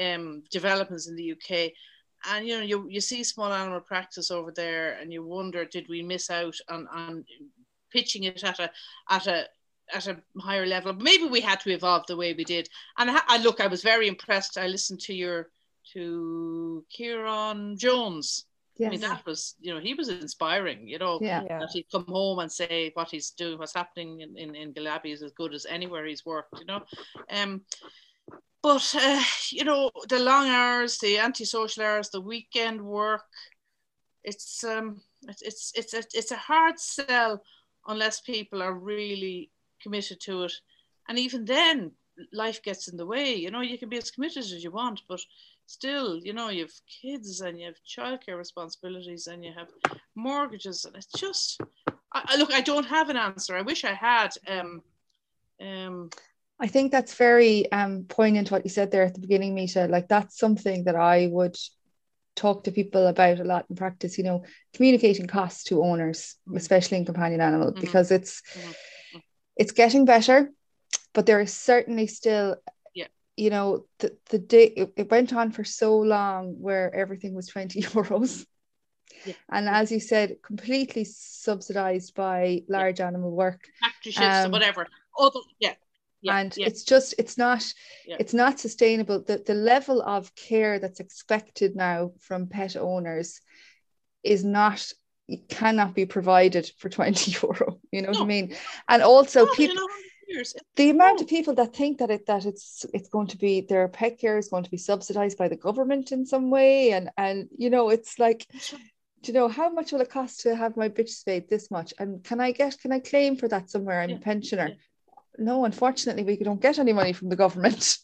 [0.00, 1.72] um, developments in the UK.
[2.28, 5.88] And you know, you, you see small animal practice over there, and you wonder, did
[5.88, 7.24] we miss out on, on
[7.92, 8.70] pitching it at a
[9.10, 9.46] at a
[9.94, 10.92] at a higher level?
[10.92, 12.68] Maybe we had to evolve the way we did.
[12.98, 14.58] And I, I look, I was very impressed.
[14.58, 15.50] I listened to your
[15.92, 18.46] to Kieran Jones
[18.78, 18.88] Yes.
[18.88, 21.42] I mean, that was, you know, he was inspiring, you know, yeah.
[21.48, 25.14] that he'd come home and say what he's doing, what's happening in, in, in Galabi
[25.14, 26.82] is as good as anywhere he's worked, you know.
[27.30, 27.62] Um,
[28.66, 33.22] but, uh, you know, the long hours, the antisocial hours, the weekend work,
[34.24, 37.40] it's, um, it's, it's, it's, a, it's a hard sell
[37.86, 40.52] unless people are really committed to it.
[41.08, 41.92] And even then,
[42.32, 45.00] life gets in the way, you know, you can be as committed as you want,
[45.08, 45.20] but
[45.66, 49.68] still, you know, you have kids and you have childcare responsibilities and you have
[50.16, 51.60] mortgages, and it's just.
[52.12, 53.56] I look, I don't have an answer.
[53.56, 54.30] I wish I had.
[54.48, 54.82] Um,
[55.60, 56.10] um,
[56.58, 59.86] I think that's very um, poignant what you said there at the beginning, Meta.
[59.88, 61.56] Like that's something that I would
[62.34, 64.16] talk to people about a lot in practice.
[64.16, 66.56] You know, communicating costs to owners, mm-hmm.
[66.56, 67.80] especially in companion animal, mm-hmm.
[67.80, 69.18] because it's mm-hmm.
[69.56, 70.50] it's getting better,
[71.12, 72.56] but there is certainly still
[73.36, 77.46] you know the, the day it, it, went on for so long where everything was
[77.48, 78.46] 20 euros
[79.24, 79.34] yeah.
[79.50, 83.06] and as you said completely subsidized by large yeah.
[83.06, 84.86] animal work factory shifts um, or whatever
[85.60, 85.74] yeah
[86.20, 86.66] yeah, and yeah.
[86.66, 87.64] it's just it's not
[88.06, 88.16] yeah.
[88.18, 93.40] it's not sustainable the, the level of care that's expected now from pet owners
[94.22, 94.92] is not
[95.28, 98.20] it cannot be provided for 20 euro you know no.
[98.20, 98.54] what i mean
[98.88, 99.88] and also no, people you know,
[100.28, 100.54] years.
[100.76, 103.88] The amount of people that think that it that it's it's going to be their
[103.88, 107.48] pet care is going to be subsidized by the government in some way, and and
[107.56, 108.46] you know it's like,
[109.22, 111.94] do you know how much will it cost to have my bitch spayed this much,
[111.98, 114.00] and can I get can I claim for that somewhere?
[114.00, 114.16] I'm yeah.
[114.16, 114.68] a pensioner.
[114.68, 114.74] Yeah.
[115.38, 117.98] No, unfortunately, we don't get any money from the government.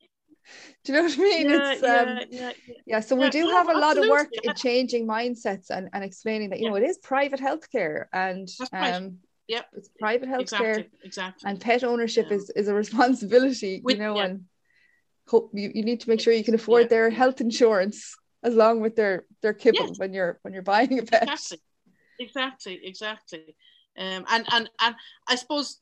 [0.84, 1.48] do you know what I mean?
[1.48, 2.74] Yeah, it's, yeah, um, yeah, yeah.
[2.86, 6.04] yeah, so we do no, have a lot of work in changing mindsets and, and
[6.04, 9.66] explaining that, you know, it is private healthcare and um, Yep.
[9.72, 10.86] It's private health exactly, care.
[11.02, 11.50] Exactly.
[11.50, 14.44] And pet ownership is, is a responsibility, with, you know, and
[15.26, 18.94] hope you, you need to make sure you can afford their health insurance along with
[18.94, 21.22] their their kibble when you're when you're buying a pet.
[21.22, 21.58] Exactly.
[22.20, 23.56] Exactly, exactly.
[23.98, 24.94] Um and and and
[25.26, 25.78] I suppose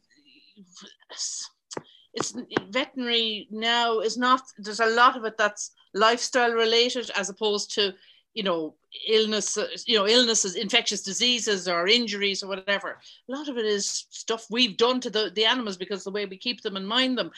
[2.14, 2.34] it's
[2.70, 7.92] veterinary now is not there's a lot of it that's lifestyle related as opposed to
[8.34, 8.74] you know
[9.08, 12.98] illness you know illnesses infectious diseases or injuries or whatever.
[13.28, 16.26] A lot of it is stuff we've done to the, the animals because the way
[16.26, 17.30] we keep them and mind them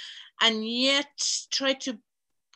[0.43, 1.07] and yet
[1.51, 1.99] try to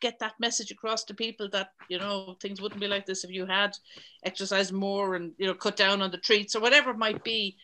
[0.00, 3.30] get that message across to people that you know things wouldn't be like this if
[3.30, 3.76] you had
[4.24, 7.56] exercised more and you know cut down on the treats or whatever it might be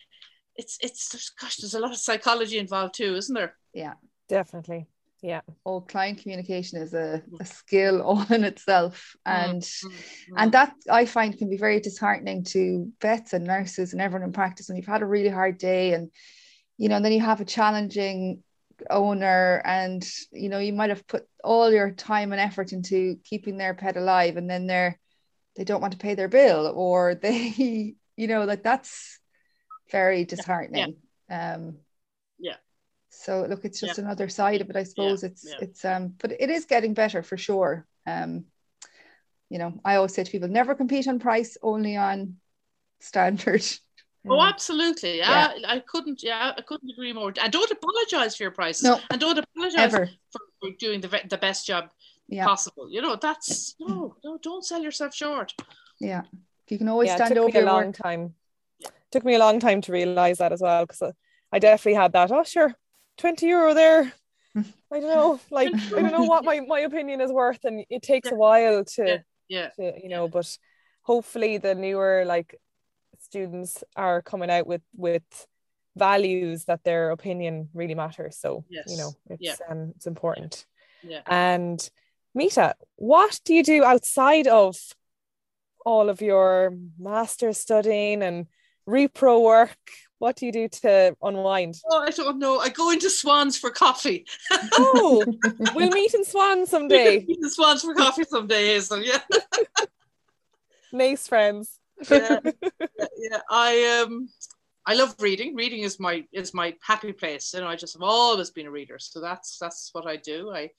[0.59, 3.55] it's it's there's, gosh there's a lot of psychology involved too isn't there?
[3.73, 3.93] Yeah.
[4.27, 4.87] Definitely.
[5.21, 5.41] Yeah.
[5.63, 7.41] All client communication is a, mm.
[7.41, 9.15] a skill all in itself.
[9.27, 10.33] Mm, and mm-hmm.
[10.37, 14.33] and that i find can be very disheartening to vets and nurses and everyone in
[14.33, 16.11] practice when you've had a really hard day and
[16.77, 18.43] you know and then you have a challenging
[18.89, 23.57] owner and you know you might have put all your time and effort into keeping
[23.57, 24.97] their pet alive and then they're
[25.55, 29.19] they don't want to pay their bill or they you know like that's
[29.91, 30.95] very disheartening
[31.29, 31.53] yeah.
[31.53, 31.77] um
[32.37, 32.55] yeah
[33.09, 34.05] so look, it's just yeah.
[34.05, 35.23] another side of it, I suppose.
[35.23, 35.29] Yeah.
[35.29, 35.57] It's yeah.
[35.61, 37.85] it's um, but it is getting better for sure.
[38.05, 38.45] Um,
[39.49, 42.37] you know, I always say to people, never compete on price, only on
[42.99, 43.65] standard.
[44.27, 45.19] Oh, absolutely.
[45.19, 45.53] Yeah.
[45.65, 46.21] I, I couldn't.
[46.21, 47.33] Yeah, I couldn't agree more.
[47.41, 48.83] And don't apologize for your prices.
[48.83, 50.09] No, and don't apologize for,
[50.61, 51.89] for, doing the the best job
[52.27, 52.45] yeah.
[52.45, 52.91] possible.
[52.91, 54.37] You know, that's no, no.
[54.43, 55.53] Don't sell yourself short.
[55.99, 56.23] Yeah,
[56.67, 57.57] you can always yeah, stand it took over.
[57.59, 57.95] Me a long work.
[57.95, 58.35] time.
[59.11, 61.13] Took me a long time to realize that as well because
[61.51, 62.31] I definitely had that.
[62.31, 62.73] Oh, sure,
[63.17, 64.13] 20 euro there.
[64.55, 68.01] I don't know, like I don't know what my, my opinion is worth, and it
[68.01, 68.35] takes yeah.
[68.35, 69.05] a while to,
[69.47, 69.91] yeah, yeah.
[69.91, 70.57] To, you know, but
[71.01, 72.59] hopefully the newer like
[73.19, 75.23] students are coming out with with
[75.95, 78.37] values that their opinion really matters.
[78.37, 78.85] So yes.
[78.87, 79.55] you know, it's yeah.
[79.69, 80.65] um it's important.
[81.03, 81.21] Yeah.
[81.25, 81.87] And
[82.33, 84.77] Meta, what do you do outside of
[85.85, 88.47] all of your master studying and
[88.89, 89.77] repro work?
[90.17, 91.75] What do you do to unwind?
[91.89, 92.59] Oh, I don't know.
[92.59, 94.25] I go into Swans for coffee.
[94.51, 95.23] oh,
[95.75, 97.23] we'll meet in Swans someday.
[97.25, 99.05] meet in Swans for coffee someday, Hazell.
[99.05, 99.21] Yeah.
[100.91, 101.79] nice friends.
[102.11, 102.39] yeah,
[103.17, 103.41] yeah.
[103.49, 104.29] I um,
[104.85, 105.55] I love reading.
[105.55, 107.53] Reading is my is my happy place.
[107.53, 110.51] You know, I just have always been a reader, so that's that's what I do.
[110.51, 110.71] I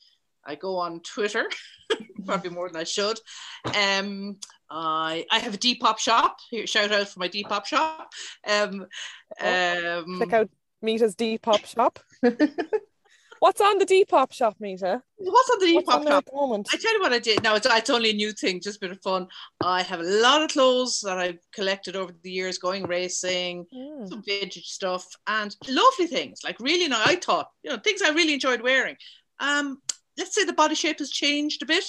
[0.44, 1.44] I go on Twitter,
[2.26, 3.18] probably more than I should.
[3.64, 4.38] Um,
[4.70, 6.36] I I have a Depop shop.
[6.66, 8.10] Shout out for my Depop shop.
[8.46, 8.86] Um,
[9.40, 10.50] um, Check out
[10.82, 11.98] Meta's Depop shop.
[13.40, 15.02] What's on the Depop shop, Meta?
[15.16, 16.18] what's on the on Depop there shop?
[16.18, 16.68] at the moment?
[16.74, 17.42] I tell you what I did.
[17.42, 19.28] Now it's, it's only a new thing, just a bit of fun.
[19.64, 24.08] I have a lot of clothes that I've collected over the years, going racing, Mm.
[24.10, 26.40] some vintage stuff, and lovely things.
[26.44, 27.08] Like really, nice.
[27.08, 28.96] I thought you know things I really enjoyed wearing.
[29.38, 29.80] Um,
[30.18, 31.84] let's say the body shape has changed a bit,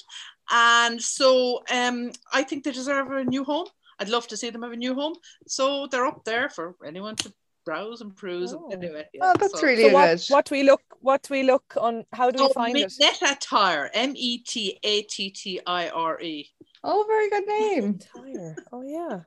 [0.49, 3.67] and so um, I think they deserve a new home.
[3.99, 5.13] I'd love to see them have a new home,
[5.47, 7.31] so they're up there for anyone to
[7.65, 8.53] browse and peruse.
[8.53, 8.69] Oh.
[8.71, 9.93] Anyway, Oh, that's so- really So good.
[9.93, 12.91] what, what we look what we look on how do we Oh, find it?
[12.99, 16.47] Meta Tire, M E T A T T I R E.
[16.83, 17.99] Oh, very good name.
[17.99, 18.55] Tire.
[18.71, 19.19] Oh yeah.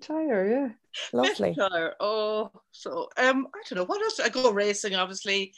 [0.00, 0.68] Tire, yeah.
[1.12, 1.54] Lovely.
[1.54, 1.94] Tire.
[2.00, 4.20] Oh, so um, I don't know what else.
[4.20, 5.52] I go racing, obviously.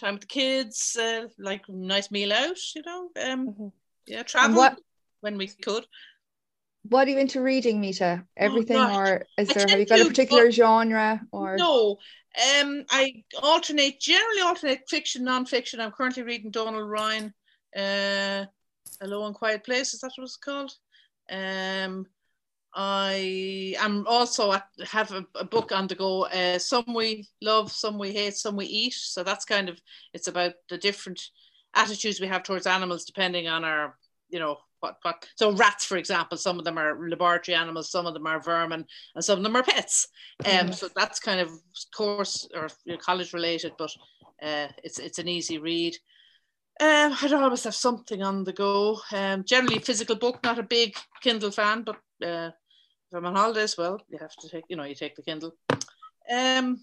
[0.00, 3.10] Time with the kids, uh, like nice meal out, you know.
[3.20, 3.72] Um, Mhm.
[4.08, 4.78] Yeah, travel what-
[5.20, 5.86] when we could.
[6.82, 8.24] What are you into reading, Meta?
[8.36, 8.96] Everything, gosh.
[8.96, 9.66] or is there?
[9.68, 11.98] Have you got a particular but- genre, or No,
[12.60, 15.80] um, I alternate, generally alternate fiction, non-fiction.
[15.80, 17.34] I'm currently reading Donal Ryan,
[17.76, 18.46] uh,
[19.00, 19.92] Hello and Quiet Place.
[19.92, 20.72] Is that what it's called?
[21.30, 22.06] Um,
[22.74, 26.26] I am also at, have a, a book on the go.
[26.26, 28.94] Uh, some we love, some we hate, some we eat.
[28.94, 29.80] So that's kind of
[30.14, 31.20] it's about the different
[31.78, 33.96] attitudes we have towards animals depending on our,
[34.28, 35.26] you know, what what.
[35.36, 38.84] So rats, for example, some of them are laboratory animals, some of them are vermin,
[39.14, 40.08] and some of them are pets.
[40.44, 41.50] Um, so that's kind of
[41.94, 43.90] course or you know, college related, but
[44.42, 45.96] uh, it's it's an easy read.
[46.80, 49.00] Um, I'd always have something on the go.
[49.12, 52.50] Um, generally physical book, not a big Kindle fan, but uh,
[53.10, 55.54] if I'm on holidays, well, you have to take, you know, you take the Kindle.
[56.30, 56.80] Um,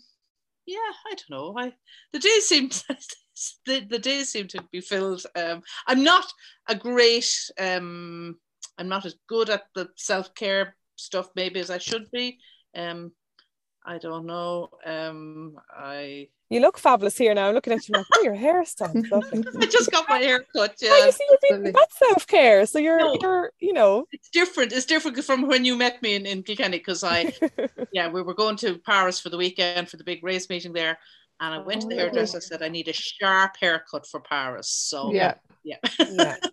[0.66, 1.56] yeah, I don't know.
[1.58, 1.74] I
[2.12, 2.70] the days seem
[3.66, 5.26] the, the days seem to be filled.
[5.36, 6.26] Um, I'm not
[6.68, 7.52] a great.
[7.60, 8.38] Um,
[8.78, 12.40] I'm not as good at the self care stuff maybe as I should be.
[12.76, 13.12] Um,
[13.86, 14.70] I don't know.
[14.86, 17.50] Um, I You look fabulous here now.
[17.50, 19.44] I'm looking at you like, oh, your hairstyle's lovely.
[19.62, 20.76] I just got my hair cut.
[20.84, 21.72] Oh, you see, you're being, Lovely.
[21.72, 22.66] that's self care.
[22.66, 23.16] So you're, No.
[23.22, 24.74] you're, you know, it's different.
[24.74, 27.32] It's different from when you met me in, in Kilkenny because I,
[27.92, 30.98] yeah, we were going to Paris for the weekend for the big race meeting there.
[31.40, 32.38] And I went to the Oh, hairdresser.
[32.38, 34.70] I said, I need a sharp haircut for Paris.
[34.70, 35.36] So, yeah?
[35.64, 35.78] yeah.
[36.00, 36.38] yeah.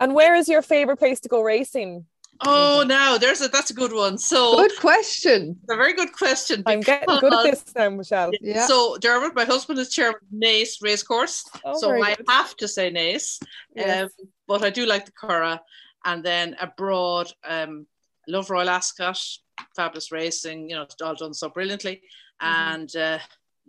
[0.00, 2.06] And where is your favorite place to go racing?
[2.42, 4.16] Oh, now there's a that's a good one.
[4.16, 5.58] So, Good question.
[5.68, 6.62] a very good question.
[6.64, 8.30] I'm getting good at this now, Michelle.
[8.40, 8.66] Yeah.
[8.66, 11.44] So, Dermot, my husband is chairman of Naas Racecourse.
[11.66, 12.24] Oh, so, I good.
[12.30, 13.42] have to say Naas.
[13.76, 14.04] Yes.
[14.04, 14.08] Um,
[14.48, 15.60] but I do like the Curragh.
[16.06, 17.86] And then abroad, um,
[18.26, 19.20] love Royal Ascot,
[19.76, 22.00] fabulous racing, you know, it's all done so brilliantly.
[22.42, 22.72] Mm-hmm.
[22.72, 23.18] And uh,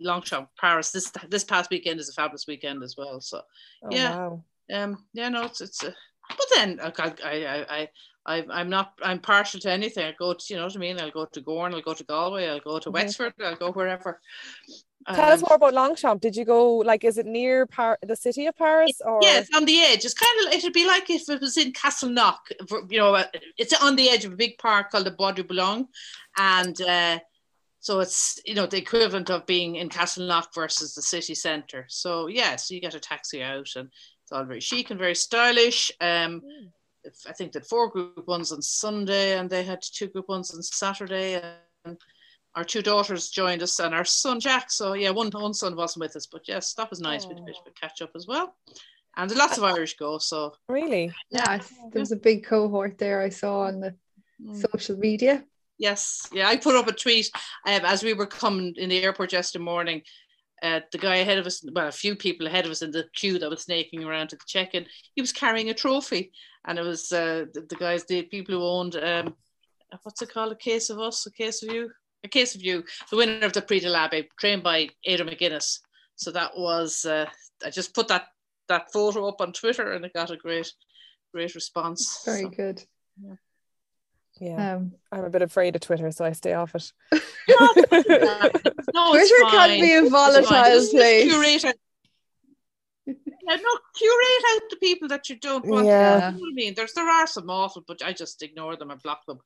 [0.00, 3.20] Longchamp, Paris, this this past weekend is a fabulous weekend as well.
[3.20, 3.42] So,
[3.84, 4.16] Oh, yeah.
[4.16, 4.44] wow.
[4.72, 5.94] um, yeah, no, it's, it's a,
[6.28, 7.88] but then I, I, I, I,
[8.24, 10.04] I, I'm not, I'm partial to anything.
[10.06, 11.00] I go to, you know what I mean?
[11.00, 12.94] I'll go to Gowran, I'll go to Galway, I'll go to Mhm.
[12.94, 14.20] Wexford, I'll go wherever.
[15.14, 16.20] Tell us Um, more about Longchamp.
[16.20, 19.00] Did you go, like, is it near Par- the city of Paris?
[19.04, 20.04] Or Yeah, it's on the edge.
[20.04, 22.38] It's kind of it'd be like if it was in Castleknock.
[22.88, 23.24] You know, uh,
[23.58, 25.88] it's on the edge of a big park called the Bois de Boulogne,
[26.38, 27.18] and uh,
[27.82, 31.84] so it's you know the equivalent of being in Castleknock versus the city centre.
[31.88, 33.88] So yeah, so you get a taxi out, and
[34.22, 35.90] it's all very chic and very stylish.
[36.00, 36.68] Um, Mm.
[37.28, 40.62] I think that four group ones on Sunday, and they had two group ones on
[40.62, 41.42] Saturday.
[41.84, 41.98] And
[42.54, 44.70] our two daughters joined us, and our son Jack.
[44.70, 47.26] So yeah, one one son wasn't with us, but yes, that was nice.
[47.26, 48.54] We had a bit of catch up as well,
[49.16, 50.18] and lots of Irish go.
[50.18, 51.12] So really?
[51.30, 53.96] yeah, there was a big cohort there I saw on the
[54.40, 55.44] mm, social media.
[55.82, 57.28] Yes, yeah, I put up a tweet
[57.66, 60.02] um, as we were coming in the airport yesterday morning.
[60.62, 63.04] Uh, the guy ahead of us, well, a few people ahead of us in the
[63.16, 66.30] queue that was snaking around to the check-in, he was carrying a trophy,
[66.66, 69.34] and it was uh, the, the guys, the people who owned, um,
[70.04, 71.90] what's it called, a case of us, a case of you,
[72.22, 75.80] a case of you, the winner of the Prix de trained by Ado McGuinness.
[76.14, 77.26] So that was, uh,
[77.66, 78.28] I just put that
[78.68, 80.72] that photo up on Twitter, and it got a great,
[81.34, 82.22] great response.
[82.24, 82.84] Very So, good.
[83.20, 83.34] Yeah.
[84.50, 86.92] Um, I'm a bit afraid of Twitter, so I stay off it.
[87.12, 87.18] no,
[89.14, 91.24] it's Twitter can be a volatile Just- just place.
[91.30, 91.74] curate out-
[93.06, 95.86] Yeah, no, curate out the people that you don't want.
[95.86, 96.30] Yeah.
[96.30, 96.74] You know what I mean?
[96.74, 99.38] There's there are some awful, but I just ignore them and block them.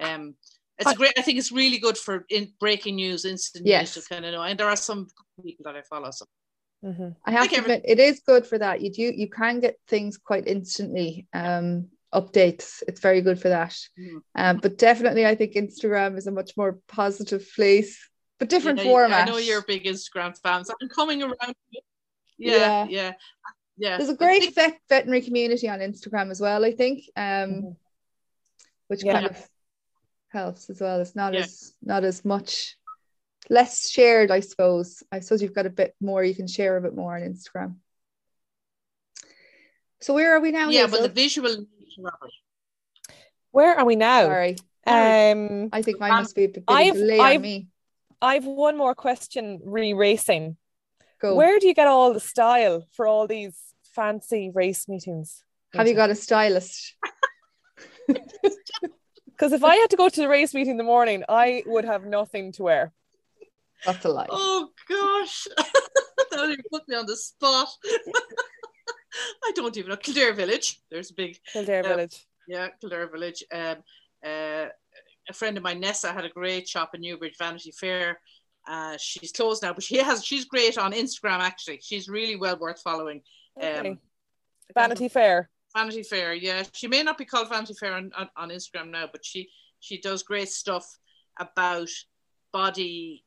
[0.00, 0.34] Um,
[0.78, 1.12] it's a great.
[1.16, 3.96] I think it's really good for in breaking news, instant Yes.
[3.96, 4.42] news to kind of know.
[4.42, 5.06] And there are some
[5.44, 6.10] people that I follow.
[6.10, 6.26] So
[6.84, 7.14] Mhm.
[7.24, 8.80] I have Like to admit, it is good for that.
[8.82, 11.26] You do you can get things quite instantly.
[11.32, 12.82] Um, updates.
[12.88, 13.76] It's very good for that.
[13.98, 14.20] Mm.
[14.34, 18.84] Um, but definitely, I think Instagram is a much more positive place, but different yeah,
[18.84, 19.28] format.
[19.28, 21.54] I know you're a big Instagram fan, so I'm coming around.
[21.70, 21.80] Yeah,
[22.38, 22.86] Yeah.
[22.88, 23.12] yeah.
[23.76, 23.96] yeah.
[23.98, 27.76] There's a great think- vet, veterinary community on Instagram as well, I think, um, Mhm.
[28.88, 29.12] which Yeah.
[29.14, 29.48] kind of
[30.28, 31.00] helps as well.
[31.00, 32.76] It's not as not as much
[33.50, 35.02] less shared, I suppose.
[35.12, 37.76] I suppose you've got a bit more you can share a bit more on Instagram.
[40.00, 40.68] So where are we now?
[40.70, 41.66] yeah, but the visual
[41.98, 42.30] nature of.
[43.50, 44.22] Where are we now?
[44.24, 44.56] sorry.
[44.86, 47.68] Um, I think mine Um, must be a bit I've- of delay I've- on me.
[48.20, 50.56] I've one more question re-racing.
[51.20, 51.34] Go.
[51.34, 55.42] Where do you get all the style for all these fancy race meetings?
[55.74, 56.94] Have you got a stylist?
[59.36, 61.84] Because if I had to go to the race meeting in the morning, I would
[61.84, 62.92] have nothing to wear.
[63.84, 64.28] That's a lie.
[64.30, 67.66] Oh gosh, that would put me on the spot.
[69.44, 69.96] I don't even know.
[69.96, 70.80] Kildare Village.
[70.90, 71.88] There's a big Kildare Yeah.
[71.88, 72.26] Village.
[72.46, 73.44] Yeah, Kildare Village.
[73.52, 73.76] Um,
[74.24, 74.66] uh,
[75.28, 78.20] a friend of mine, Nessa, had a great shop in Newbridge, Vanity Fair.
[78.66, 80.24] Uh, she's closed now, but she has.
[80.24, 81.40] She's great on Instagram.
[81.40, 83.22] Actually, she's really well worth following.
[83.58, 83.90] Okay.
[83.90, 83.98] Um,
[84.74, 85.50] Vanity Fair.
[85.76, 86.34] Vanity Fair.
[86.34, 89.48] Yeah, she may not be called Vanity Fair on, on, on Instagram now, but she
[89.80, 90.86] she does great stuff
[91.38, 91.88] about
[92.52, 93.24] body.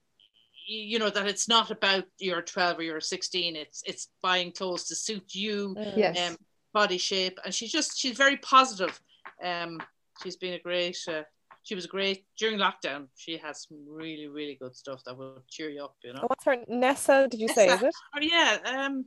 [0.68, 3.56] You you know that it's not about you're 12 or you're 16.
[3.56, 5.98] It's it's buying clothes to suit you Mm.
[5.98, 6.30] Yes.
[6.32, 6.38] um,
[6.74, 9.00] body shape, and she's just she's very positive.
[9.44, 9.80] Um,
[10.22, 10.98] she's been a great.
[11.08, 11.24] Uh,
[11.64, 13.08] she was great during lockdown.
[13.16, 15.96] She has some really really good stuff that will cheer you up.
[16.04, 16.20] You know.
[16.24, 17.28] Oh, What's her Nessa?
[17.30, 17.66] Did you say?
[17.68, 17.88] Is Nessa.
[17.88, 17.94] it?
[18.16, 18.58] Oh yeah.
[18.86, 19.06] Um,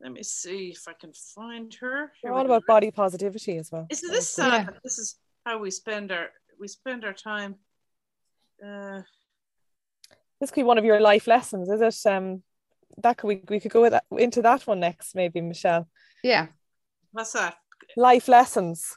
[0.00, 2.12] let me see if I can find her.
[2.22, 3.86] We're all about body positivity as well.
[3.90, 4.68] Isn't this So- sad?
[4.72, 4.78] Yeah.
[4.84, 6.28] This is how we spend our
[6.60, 7.56] we spend our time.
[8.64, 9.02] Uh,
[10.40, 12.08] This could be one of your life lessons, is it?
[12.10, 12.42] Um,
[13.02, 15.88] that could we we could go with that, into that one next, maybe Michelle.
[16.22, 16.46] Yeah.
[17.12, 17.56] what's that?
[17.96, 18.96] Life lessons.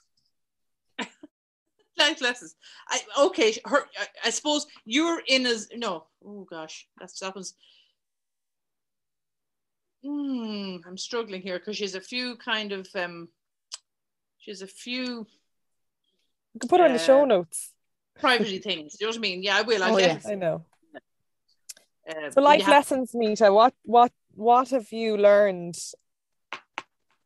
[1.98, 2.56] Life lessons.
[2.90, 3.56] I okay.
[3.66, 3.86] Her.
[4.00, 6.06] I, I suppose you're in as no.
[6.26, 7.54] Oh gosh, that's that one's.
[10.04, 13.30] Hmm, I'm struggling here because she's a few kind of um.
[14.40, 15.28] She's a few
[16.54, 17.74] You can put her in the show Uh, notes.
[18.20, 18.98] privacy things.
[19.00, 19.44] You know what I mean?
[19.44, 19.84] Yeah, I will.
[19.84, 20.26] I'll Oh, get yes.
[20.26, 20.66] I know.
[22.12, 23.52] Uh, So life have- lessons, Meta.
[23.52, 25.76] What what what have you learned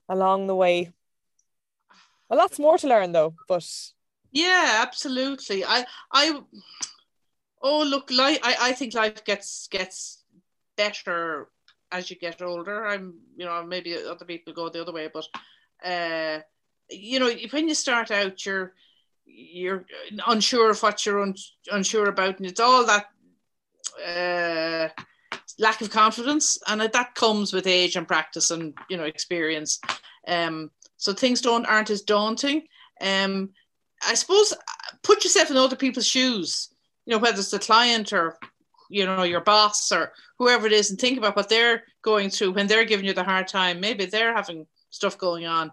[0.10, 0.92] along the way?
[2.30, 3.66] Well, lots more to learn though, but
[4.32, 5.64] Yeah, absolutely.
[5.64, 6.42] I, I,
[7.62, 8.40] oh look, life.
[8.44, 10.24] I, I think life gets gets
[10.76, 11.50] better
[11.92, 12.86] as you get older.
[12.86, 15.28] I'm, you know, maybe other people go the other way, but,
[15.84, 16.42] uh,
[16.90, 18.74] you know, when you start out, you're
[19.26, 19.86] you're
[20.28, 21.36] unsure of what you're un,
[21.72, 23.06] unsure about, and it's all that
[24.06, 24.90] uh,
[25.60, 29.80] lack of confidence, and that comes with age and practice and you know experience.
[30.28, 32.64] Um, so things don't aren't as daunting.
[33.02, 33.50] Um,
[34.08, 34.54] I suppose
[35.04, 36.70] put yourself in other people's shoes.
[37.06, 38.38] You know, whether it's the client or
[38.90, 42.52] you know your boss or whoever it is, and think about what they're going through
[42.54, 43.80] when they're giving you the hard time.
[43.80, 45.72] Maybe they're having stuff going on.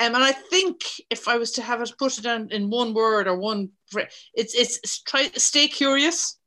[0.00, 2.94] Um, and I think if I was to have it put it down in one
[2.94, 3.70] word or one,
[4.34, 6.38] it's it's, it's try stay curious.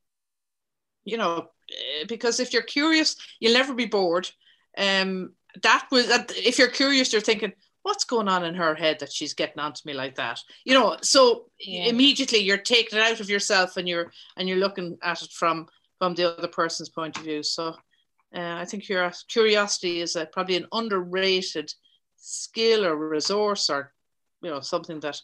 [1.05, 4.29] You know, eh, because if you're curious, you'll never be bored.
[4.77, 6.31] Um, that was that.
[6.35, 9.81] If you're curious, you're thinking, what's going on in her head that she's getting onto
[9.85, 10.39] me like that?
[10.65, 11.85] You know, so Yeah.
[11.85, 15.67] immediately you're taking it out of yourself and you're and you're looking at it from
[15.99, 17.43] from the other person's point of view.
[17.43, 17.75] So.
[18.35, 21.71] Uh, I think your curiosity is a, probably an underrated
[22.17, 23.93] skill or resource or
[24.41, 25.21] you know something that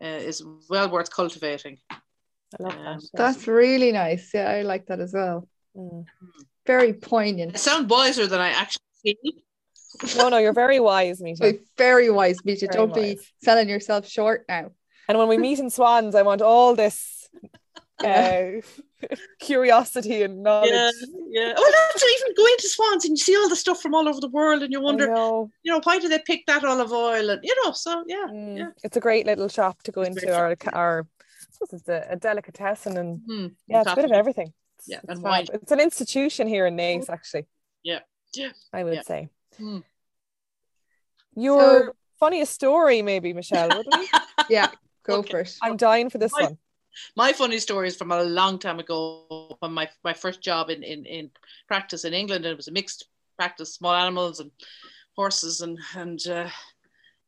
[0.00, 1.80] uh, is well worth cultivating.
[2.58, 3.00] I love that.
[3.02, 3.08] yeah.
[3.14, 4.30] That's really nice.
[4.34, 5.48] Yeah, I like that as well.
[5.76, 6.04] Mm.
[6.66, 7.58] Very I poignant.
[7.58, 9.32] sound wiser than I actually feel.
[10.16, 11.38] No, no, you're very wise, Meta.
[11.42, 12.66] Very, very wise, Meta.
[12.66, 14.72] Very Don't be selling yourself short now.
[15.08, 17.28] And when we meet in Swans, I want all this
[18.04, 18.44] uh,
[19.40, 20.70] curiosity and knowledge.
[20.72, 20.90] Yeah,
[21.28, 21.54] yeah.
[21.56, 24.20] Oh, that's even going to Swans and you see all the stuff from all over
[24.20, 25.50] the world, and you wonder, know.
[25.62, 27.30] you know, why do they pick that olive oil?
[27.30, 28.68] And you know, so yeah, Mm, yeah.
[28.82, 31.06] It's a great little shop to go It's into, great or or
[31.72, 34.52] It's a, a delicatessen, and Hmm, yeah, it's a bit of everything.
[34.78, 35.46] It's, Yeah, it's and wine.
[35.52, 37.46] It's an institution here in Naas, actually.
[37.82, 38.00] Yeah,
[38.34, 38.50] yeah.
[38.72, 39.02] I would Yeah.
[39.02, 39.28] say.
[39.56, 39.78] Hmm.
[41.36, 43.68] Your funniest story, maybe, Michelle.
[43.76, 43.86] Would?
[44.50, 44.70] Yeah,
[45.04, 45.30] go Okay.
[45.30, 45.56] for it.
[45.62, 46.58] I'm dying for this My- one.
[47.16, 50.84] My funny story is from a long time ago when my, my first job in,
[50.84, 51.30] in, in
[51.66, 53.06] practice in England, and it was a mixed
[53.36, 54.52] practice, small animals and
[55.16, 56.48] horses and, and uh,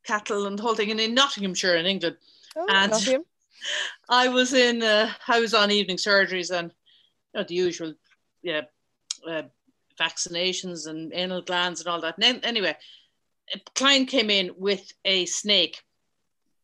[0.05, 2.15] cattle and the whole thing, and in Nottinghamshire in England.
[2.55, 3.23] Oh, And- Nottingham.
[4.09, 6.71] I was in, uh, I was on evening surgeries and
[7.33, 7.93] you know, the usual,
[8.41, 8.61] yeah,
[9.27, 9.43] uh,
[9.99, 12.15] vaccinations and anal glands and all that.
[12.17, 12.75] And then, anyway,
[13.53, 15.81] a client came in with a snake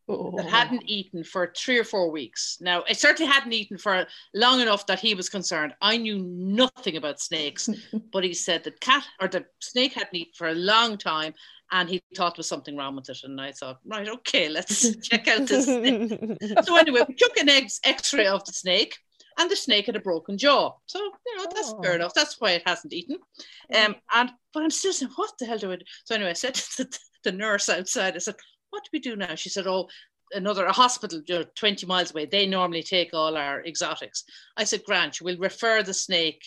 [0.10, 0.34] Oh.
[0.36, 2.58] that hadn't eaten for three or four weeks.
[2.60, 5.74] Now, it certainly hadn't eaten for long enough that he was concerned.
[5.82, 7.70] I knew nothing about snakes,
[8.12, 11.34] but he said that cat or the snake hadn't eaten for a long time
[11.74, 13.18] and he thought there was something wrong with it.
[13.24, 15.66] And I thought, right, okay, let's check out this.
[15.66, 18.96] so anyway, we took an ex- X-ray of the snake,
[19.40, 20.72] and the snake had a broken jaw.
[20.86, 21.82] So you know that's Oh.
[21.82, 22.14] fair enough.
[22.14, 23.18] That's why it hasn't eaten.
[23.76, 25.86] Um, and but I'm still saying, what the hell do I do?
[26.06, 28.36] So anyway, I said to the, the nurse outside, I said,
[28.70, 29.36] what do we do now?
[29.36, 29.90] She said, oh.
[30.36, 32.26] Another a hospital you know, 20 miles away.
[32.26, 34.24] They normally take all our exotics.
[34.58, 36.44] I said, Grant, we'll refer the snake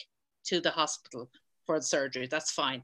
[0.47, 1.31] to the hospital
[1.67, 2.27] for the surgery.
[2.29, 2.83] That's fine.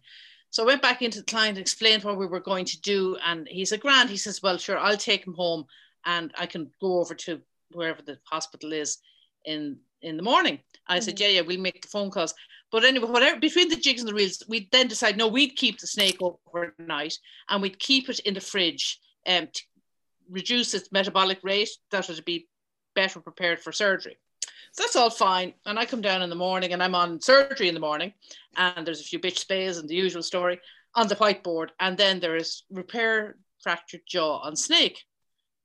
[0.52, 3.16] So I went back into the client, and explained what we were going to do,
[3.24, 5.64] and he said, Grant, he says, Well, sure, I'll take him home
[6.04, 7.40] and I can go over to
[7.72, 8.98] wherever the hospital is
[9.46, 10.58] in in the morning.
[10.86, 12.34] I said, Yeah, yeah, we'll make the phone calls.
[12.70, 15.78] But anyway, whatever between the jigs and the reels, we then decide no, we'd keep
[15.78, 19.62] the snake overnight and we'd keep it in the fridge um, to
[20.30, 22.46] reduce its metabolic rate, that would be
[22.94, 24.18] better prepared for surgery.
[24.72, 25.54] So that's all fine.
[25.66, 28.12] And I come down in the morning and I'm on surgery in the morning,
[28.56, 30.60] and there's a few bitch spays and the usual story
[30.94, 31.68] on the whiteboard.
[31.80, 35.02] And then there is repair fractured jaw on snake.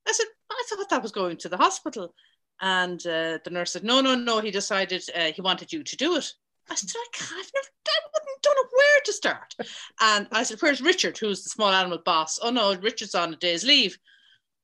[0.07, 2.13] I said, I thought that was going to the hospital.
[2.61, 4.39] And uh, the nurse said, No, no, no.
[4.39, 6.31] He decided uh, he wanted you to do it.
[6.69, 9.55] I said, I can't, I've never, I wouldn't don't know where to start.
[10.01, 12.39] And I said, Where's Richard, who's the small animal boss?
[12.41, 13.97] Oh no, Richard's on a day's leave.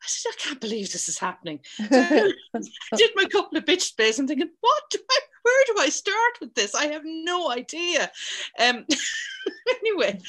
[0.03, 1.59] I said, I can't believe this is happening.
[2.55, 4.19] So I did my couple of bitch spays.
[4.19, 6.75] I'm thinking, what do I, where do I start with this?
[6.75, 8.11] I have no idea.
[8.59, 8.85] Um,
[9.69, 10.19] anyway,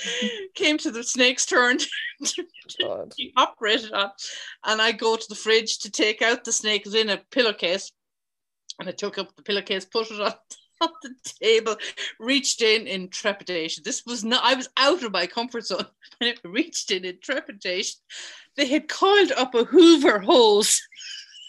[0.55, 1.79] came to the snake's turn
[2.25, 2.47] to
[3.17, 4.11] be operated on.
[4.65, 6.87] And I go to the fridge to take out the snake.
[6.87, 7.93] In a pillowcase.
[8.81, 10.33] And I took up the pillowcase, put it on,
[10.81, 11.77] on the table,
[12.19, 13.83] reached in in trepidation.
[13.85, 15.87] This was not, I was out of my comfort zone.
[16.21, 18.01] And I reached in in trepidation.
[18.57, 20.81] They had coiled up a Hoover hose,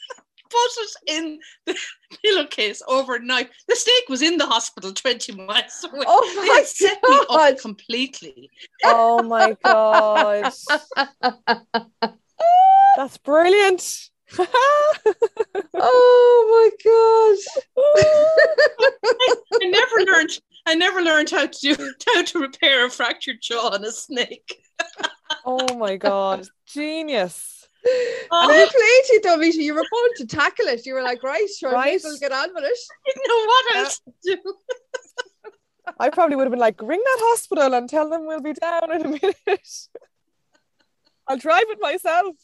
[0.50, 1.78] put it in the
[2.24, 3.52] pillowcase overnight.
[3.68, 6.04] The snake was in the hospital 20 miles away.
[6.08, 8.50] Oh They my had set me up completely.
[8.84, 10.52] Oh my god.
[12.98, 14.10] That's brilliant.
[15.76, 17.64] oh my gosh!
[19.62, 20.40] I never learned.
[20.66, 24.62] I never learned how to do how to repair a fractured jaw on a snake.
[25.46, 26.48] oh my god.
[26.66, 27.68] Genius.
[28.32, 28.50] god!
[28.50, 29.62] And you played it though, Misha.
[29.62, 30.86] You were going to tackle it.
[30.86, 32.02] You were like, right, sure, Right.
[32.04, 32.78] we'll get on with it.
[33.06, 34.54] didn't know what else to do.
[36.00, 38.92] I probably would have been like, ring that hospital and tell them we'll be down
[38.92, 39.38] in a minute.
[41.28, 42.36] I'll drive it myself.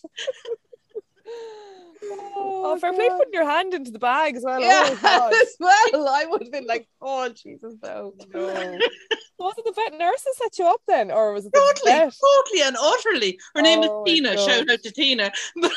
[2.03, 3.17] Oh, oh, fair play God.
[3.17, 4.61] putting your hand into the bag as well.
[4.61, 6.07] Yeah, Oh, as well.
[6.09, 8.13] I would have been like, oh Jesus, no.
[8.33, 8.79] No.
[9.39, 11.09] Was it the vet nurse that set you up then?
[11.09, 12.13] Or was it the Totally, vet?
[12.21, 13.39] totally, and utterly.
[13.55, 14.35] Her name Oh my is Tina.
[14.35, 14.39] God.
[14.39, 15.31] Shout out to Tina.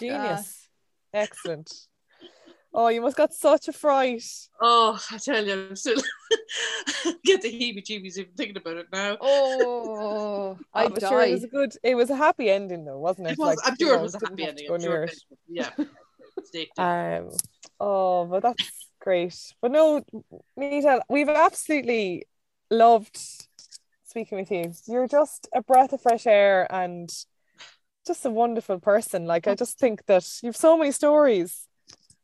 [0.00, 0.68] Genius.
[1.14, 1.72] Excellent.
[2.74, 4.24] Oh, you must got such a fright.
[4.60, 6.00] oh, I tell you, I'm still
[7.24, 9.18] get the heebie-jeebies even thinking about it now.
[9.20, 11.74] Oh, I Oh, but sure, it was a good.
[11.82, 13.32] It was a happy ending, though, wasn't it?
[13.32, 13.56] It was.
[13.56, 14.80] Like, I'm sure know, it was a happy ending.
[14.80, 15.04] Sure.
[15.04, 15.70] it- Yeah.
[16.78, 17.30] Um,
[17.78, 19.54] oh, but that's great.
[19.60, 20.02] But no,
[20.56, 22.24] Meta, we've absolutely
[22.70, 23.18] loved
[24.04, 24.72] speaking with you.
[24.86, 27.10] You're just a breath of fresh air and
[28.06, 29.26] just a wonderful person.
[29.26, 31.68] Like I just think that you've so many stories.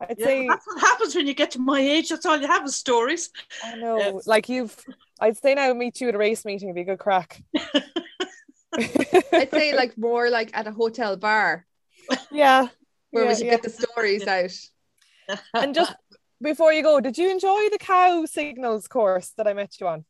[0.01, 2.09] I'd Yeah, say that's what happens when you get to my age.
[2.09, 3.31] That's all you have is stories.
[3.65, 4.13] I know, yeah.
[4.27, 4.77] like you've.
[5.21, 7.43] I'd say now meet you at a race meeting would be a good crack.
[8.75, 11.67] I'd say like more like at a hotel bar
[12.31, 12.69] yeah,
[13.11, 13.53] where yeah, we should yeah.
[13.53, 14.53] get the stories out.
[15.53, 15.95] And just
[16.41, 20.07] before you go, did you enjoy the cow signals course that I met you on?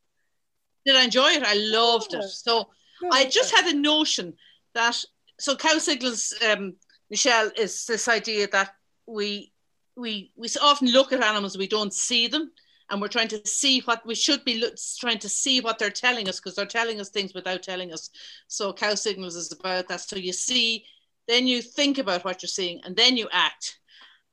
[0.85, 1.43] Did I enjoy it?
[1.43, 2.21] I loved it.
[2.21, 2.27] Yeah.
[2.29, 2.69] So
[3.11, 4.35] I just had a notion
[4.75, 4.95] that
[5.37, 6.75] so cow signals, um,
[7.09, 8.71] Michelle, is this idea that
[9.05, 9.51] we
[9.99, 12.51] we we often look at animals we don't see them,
[12.89, 15.89] and we're trying to see what we should be look, trying to see what they're
[15.89, 18.09] telling us because they're telling us things without telling us.
[18.47, 20.01] So cow signals is about that.
[20.01, 20.85] So you see,
[21.27, 23.79] then you think about what you're seeing, and then you act.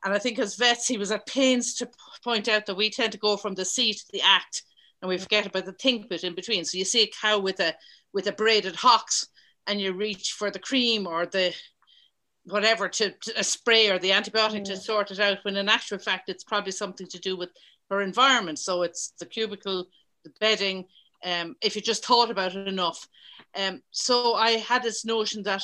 [0.04, 1.88] And I think as vets, he was at pains to
[2.22, 4.62] point out that we tend to go from the see to the act,
[5.02, 6.64] and we forget about the think bit in between.
[6.64, 7.74] So you see a cow with a
[8.12, 9.28] with abraded hocks,
[9.66, 11.52] and you reach for the cream or the
[12.46, 14.80] whatever to, to a spray or the antibiotic to Mm.
[14.80, 15.38] sort it out.
[15.44, 17.50] When in actual fact, it's probably something to do with
[17.90, 18.58] her environment.
[18.58, 19.86] So it's the cubicle,
[20.24, 20.86] the bedding.
[21.24, 23.08] Um, if you just thought about it enough.
[23.54, 25.62] Um, so I had this notion that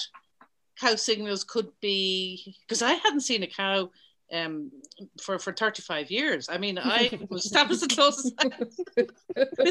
[0.81, 3.91] cow signals could be because I hadn't seen a cow
[4.33, 4.73] um,
[5.21, 6.49] for for 35 years.
[6.49, 9.07] I mean, I was that was the closest I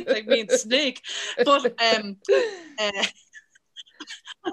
[0.17, 1.01] I mean snake,
[1.43, 2.17] but um,
[2.79, 2.91] uh,
[4.45, 4.51] I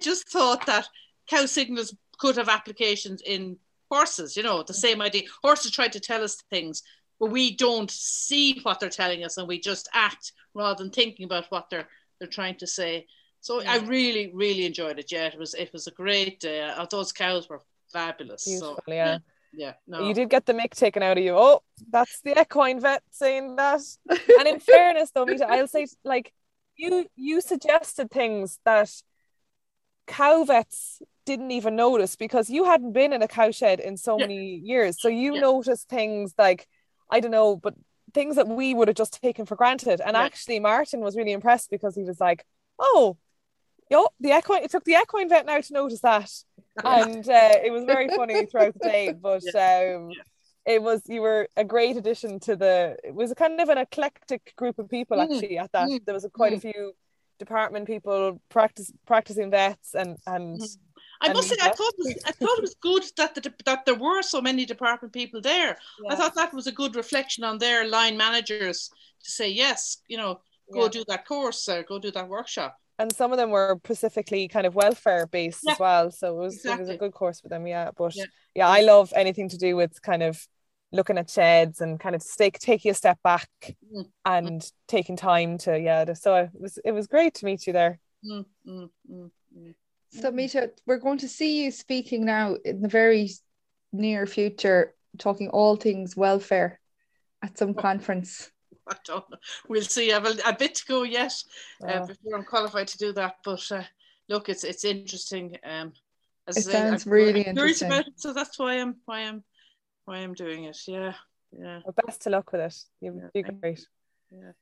[0.00, 0.88] just thought that
[1.28, 3.58] cow signals could have applications in
[3.90, 4.36] horses.
[4.36, 5.22] You know, the same idea.
[5.42, 6.82] Horses try to tell us things,
[7.20, 11.24] but we don't see what they're telling us, and we just act rather than thinking
[11.24, 13.06] about what they're they're trying to say.
[13.40, 15.12] So I really, really enjoyed it.
[15.12, 16.62] Yeah, it was it was a great day.
[16.62, 17.60] Uh, those cows were
[17.92, 18.44] fabulous.
[18.44, 19.18] Beautiful, so yeah.
[19.52, 20.08] yeah, no.
[20.08, 21.34] You did get the mick taken out of you.
[21.36, 21.60] Oh,
[21.90, 23.82] that's the equine vet saying that.
[24.38, 26.32] And in fairness, though, Meta, I'll say like
[26.76, 28.90] you you suggested things that
[30.06, 34.18] cow vets didn't even notice because you hadn't been in a cow shed in so
[34.18, 34.26] Yeah.
[34.26, 35.00] many years.
[35.00, 35.40] So you Yeah.
[35.40, 36.66] noticed things like
[37.10, 37.74] I don't know, but
[38.14, 40.00] things that we would have just taken for granted.
[40.00, 40.26] And Yeah.
[40.26, 42.44] actually, Martin was really impressed because he was like,
[42.78, 43.16] "Oh,
[43.90, 46.30] yo, the equine." It took the equine vet now to notice that,
[46.84, 49.12] and uh, it was very funny throughout the day.
[49.20, 50.14] But um,
[50.66, 52.96] it was you were a great addition to the.
[53.04, 55.58] It was a kind of an eclectic group of people Mm, actually.
[55.58, 56.60] At that, mm, there was quite a mm.
[56.60, 56.92] few
[57.38, 60.78] department people practice practicing vets and and Mhm.
[61.24, 63.84] I must say, I thought it was, I thought it was good that the, that
[63.86, 65.76] there were so many department people there.
[66.08, 68.90] I thought that was a good reflection on their line managers
[69.24, 70.40] to say yes, you know,
[70.72, 70.88] go Yeah.
[70.88, 72.76] do that course or go do that workshop.
[72.98, 75.72] and some of them were specifically kind of welfare based Yeah.
[75.72, 76.10] as well.
[76.10, 77.66] So it was it was a good course for them.
[77.66, 78.26] Yeah, but Yeah.
[78.54, 78.68] yeah.
[78.68, 80.46] I love anything to do with kind of
[80.92, 83.48] looking at sheds and kind of take taking a step back
[83.92, 86.14] Mm, and taking time to yeah.
[86.14, 87.98] So it was it was great to meet you there.
[88.24, 89.74] Mm, mm, mm, mm.
[90.20, 93.30] So, Misha, we're going to see you speaking now in the very
[93.92, 96.80] near future, talking all things welfare
[97.42, 98.50] at some conference.
[98.88, 99.38] I don't know.
[99.68, 100.12] We'll see.
[100.12, 101.32] I have a, a bit to go yet
[101.82, 103.36] uh, Uh, before I'm qualified to do that.
[103.44, 103.82] But uh,
[104.28, 105.56] look, it's it's interesting.
[105.64, 105.92] Um,
[106.46, 107.88] as I It say, sounds I'm really curious interesting.
[107.88, 109.42] about it, so that's why I'm why I'm
[110.04, 110.78] why I'm doing it.
[110.86, 111.14] Yeah,
[111.50, 111.80] yeah.
[111.84, 112.76] well, best to luck with it.
[113.00, 113.86] You Yeah, do great.
[114.30, 114.52] Yeah.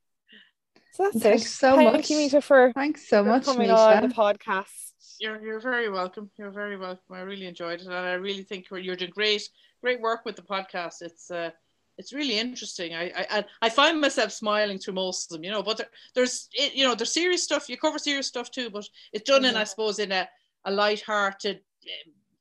[0.93, 1.49] So that's Thanks it.
[1.49, 2.11] so Thank much.
[2.11, 4.92] you, Meta, for, Thanks so for much, coming on the podcast.
[5.19, 6.31] You're you're very welcome.
[6.39, 7.15] You're very welcome.
[7.15, 9.49] I really enjoyed it, and I really think you're you're doing great
[9.83, 11.03] great work with the podcast.
[11.03, 11.51] It's uh
[11.99, 12.95] it's really interesting.
[12.95, 15.63] I I I- I find myself smiling through most of them, you know.
[15.63, 17.69] But there, there's it, you know there's serious stuff.
[17.69, 19.69] You cover serious stuff too, but it's done in I Mhm.
[19.69, 20.29] suppose in a
[20.65, 21.61] a light-hearted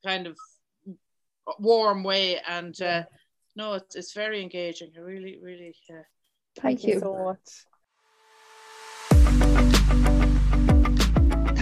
[0.04, 0.36] kind of
[1.58, 3.02] warm way, and uh,
[3.56, 4.92] no, it's it's very engaging.
[4.96, 6.02] I really really uh,
[6.60, 7.00] Thank you.
[7.00, 7.66] so much.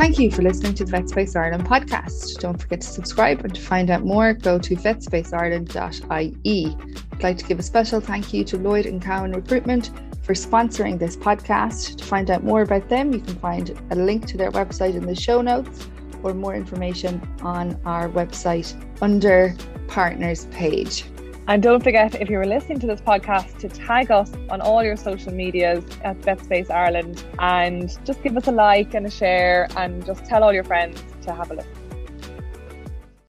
[0.01, 2.39] Thank you for listening to the VetSpace Ireland podcast.
[2.39, 6.77] Don't forget to subscribe and to find out more, go to vetspaceIreland.ie.
[7.13, 9.91] I'd like to give a special thank you to Lloyd and Cowan Recruitment
[10.23, 11.99] for sponsoring this podcast.
[11.99, 15.05] To find out more about them, you can find a link to their website in
[15.05, 15.87] the show notes
[16.23, 19.55] or more information on our website under
[19.87, 21.05] partners page.
[21.51, 24.97] And don't forget, if you're listening to this podcast, to tag us on all your
[24.97, 30.07] social medias at VetSpace Ireland and just give us a like and a share and
[30.07, 31.67] just tell all your friends to have a look.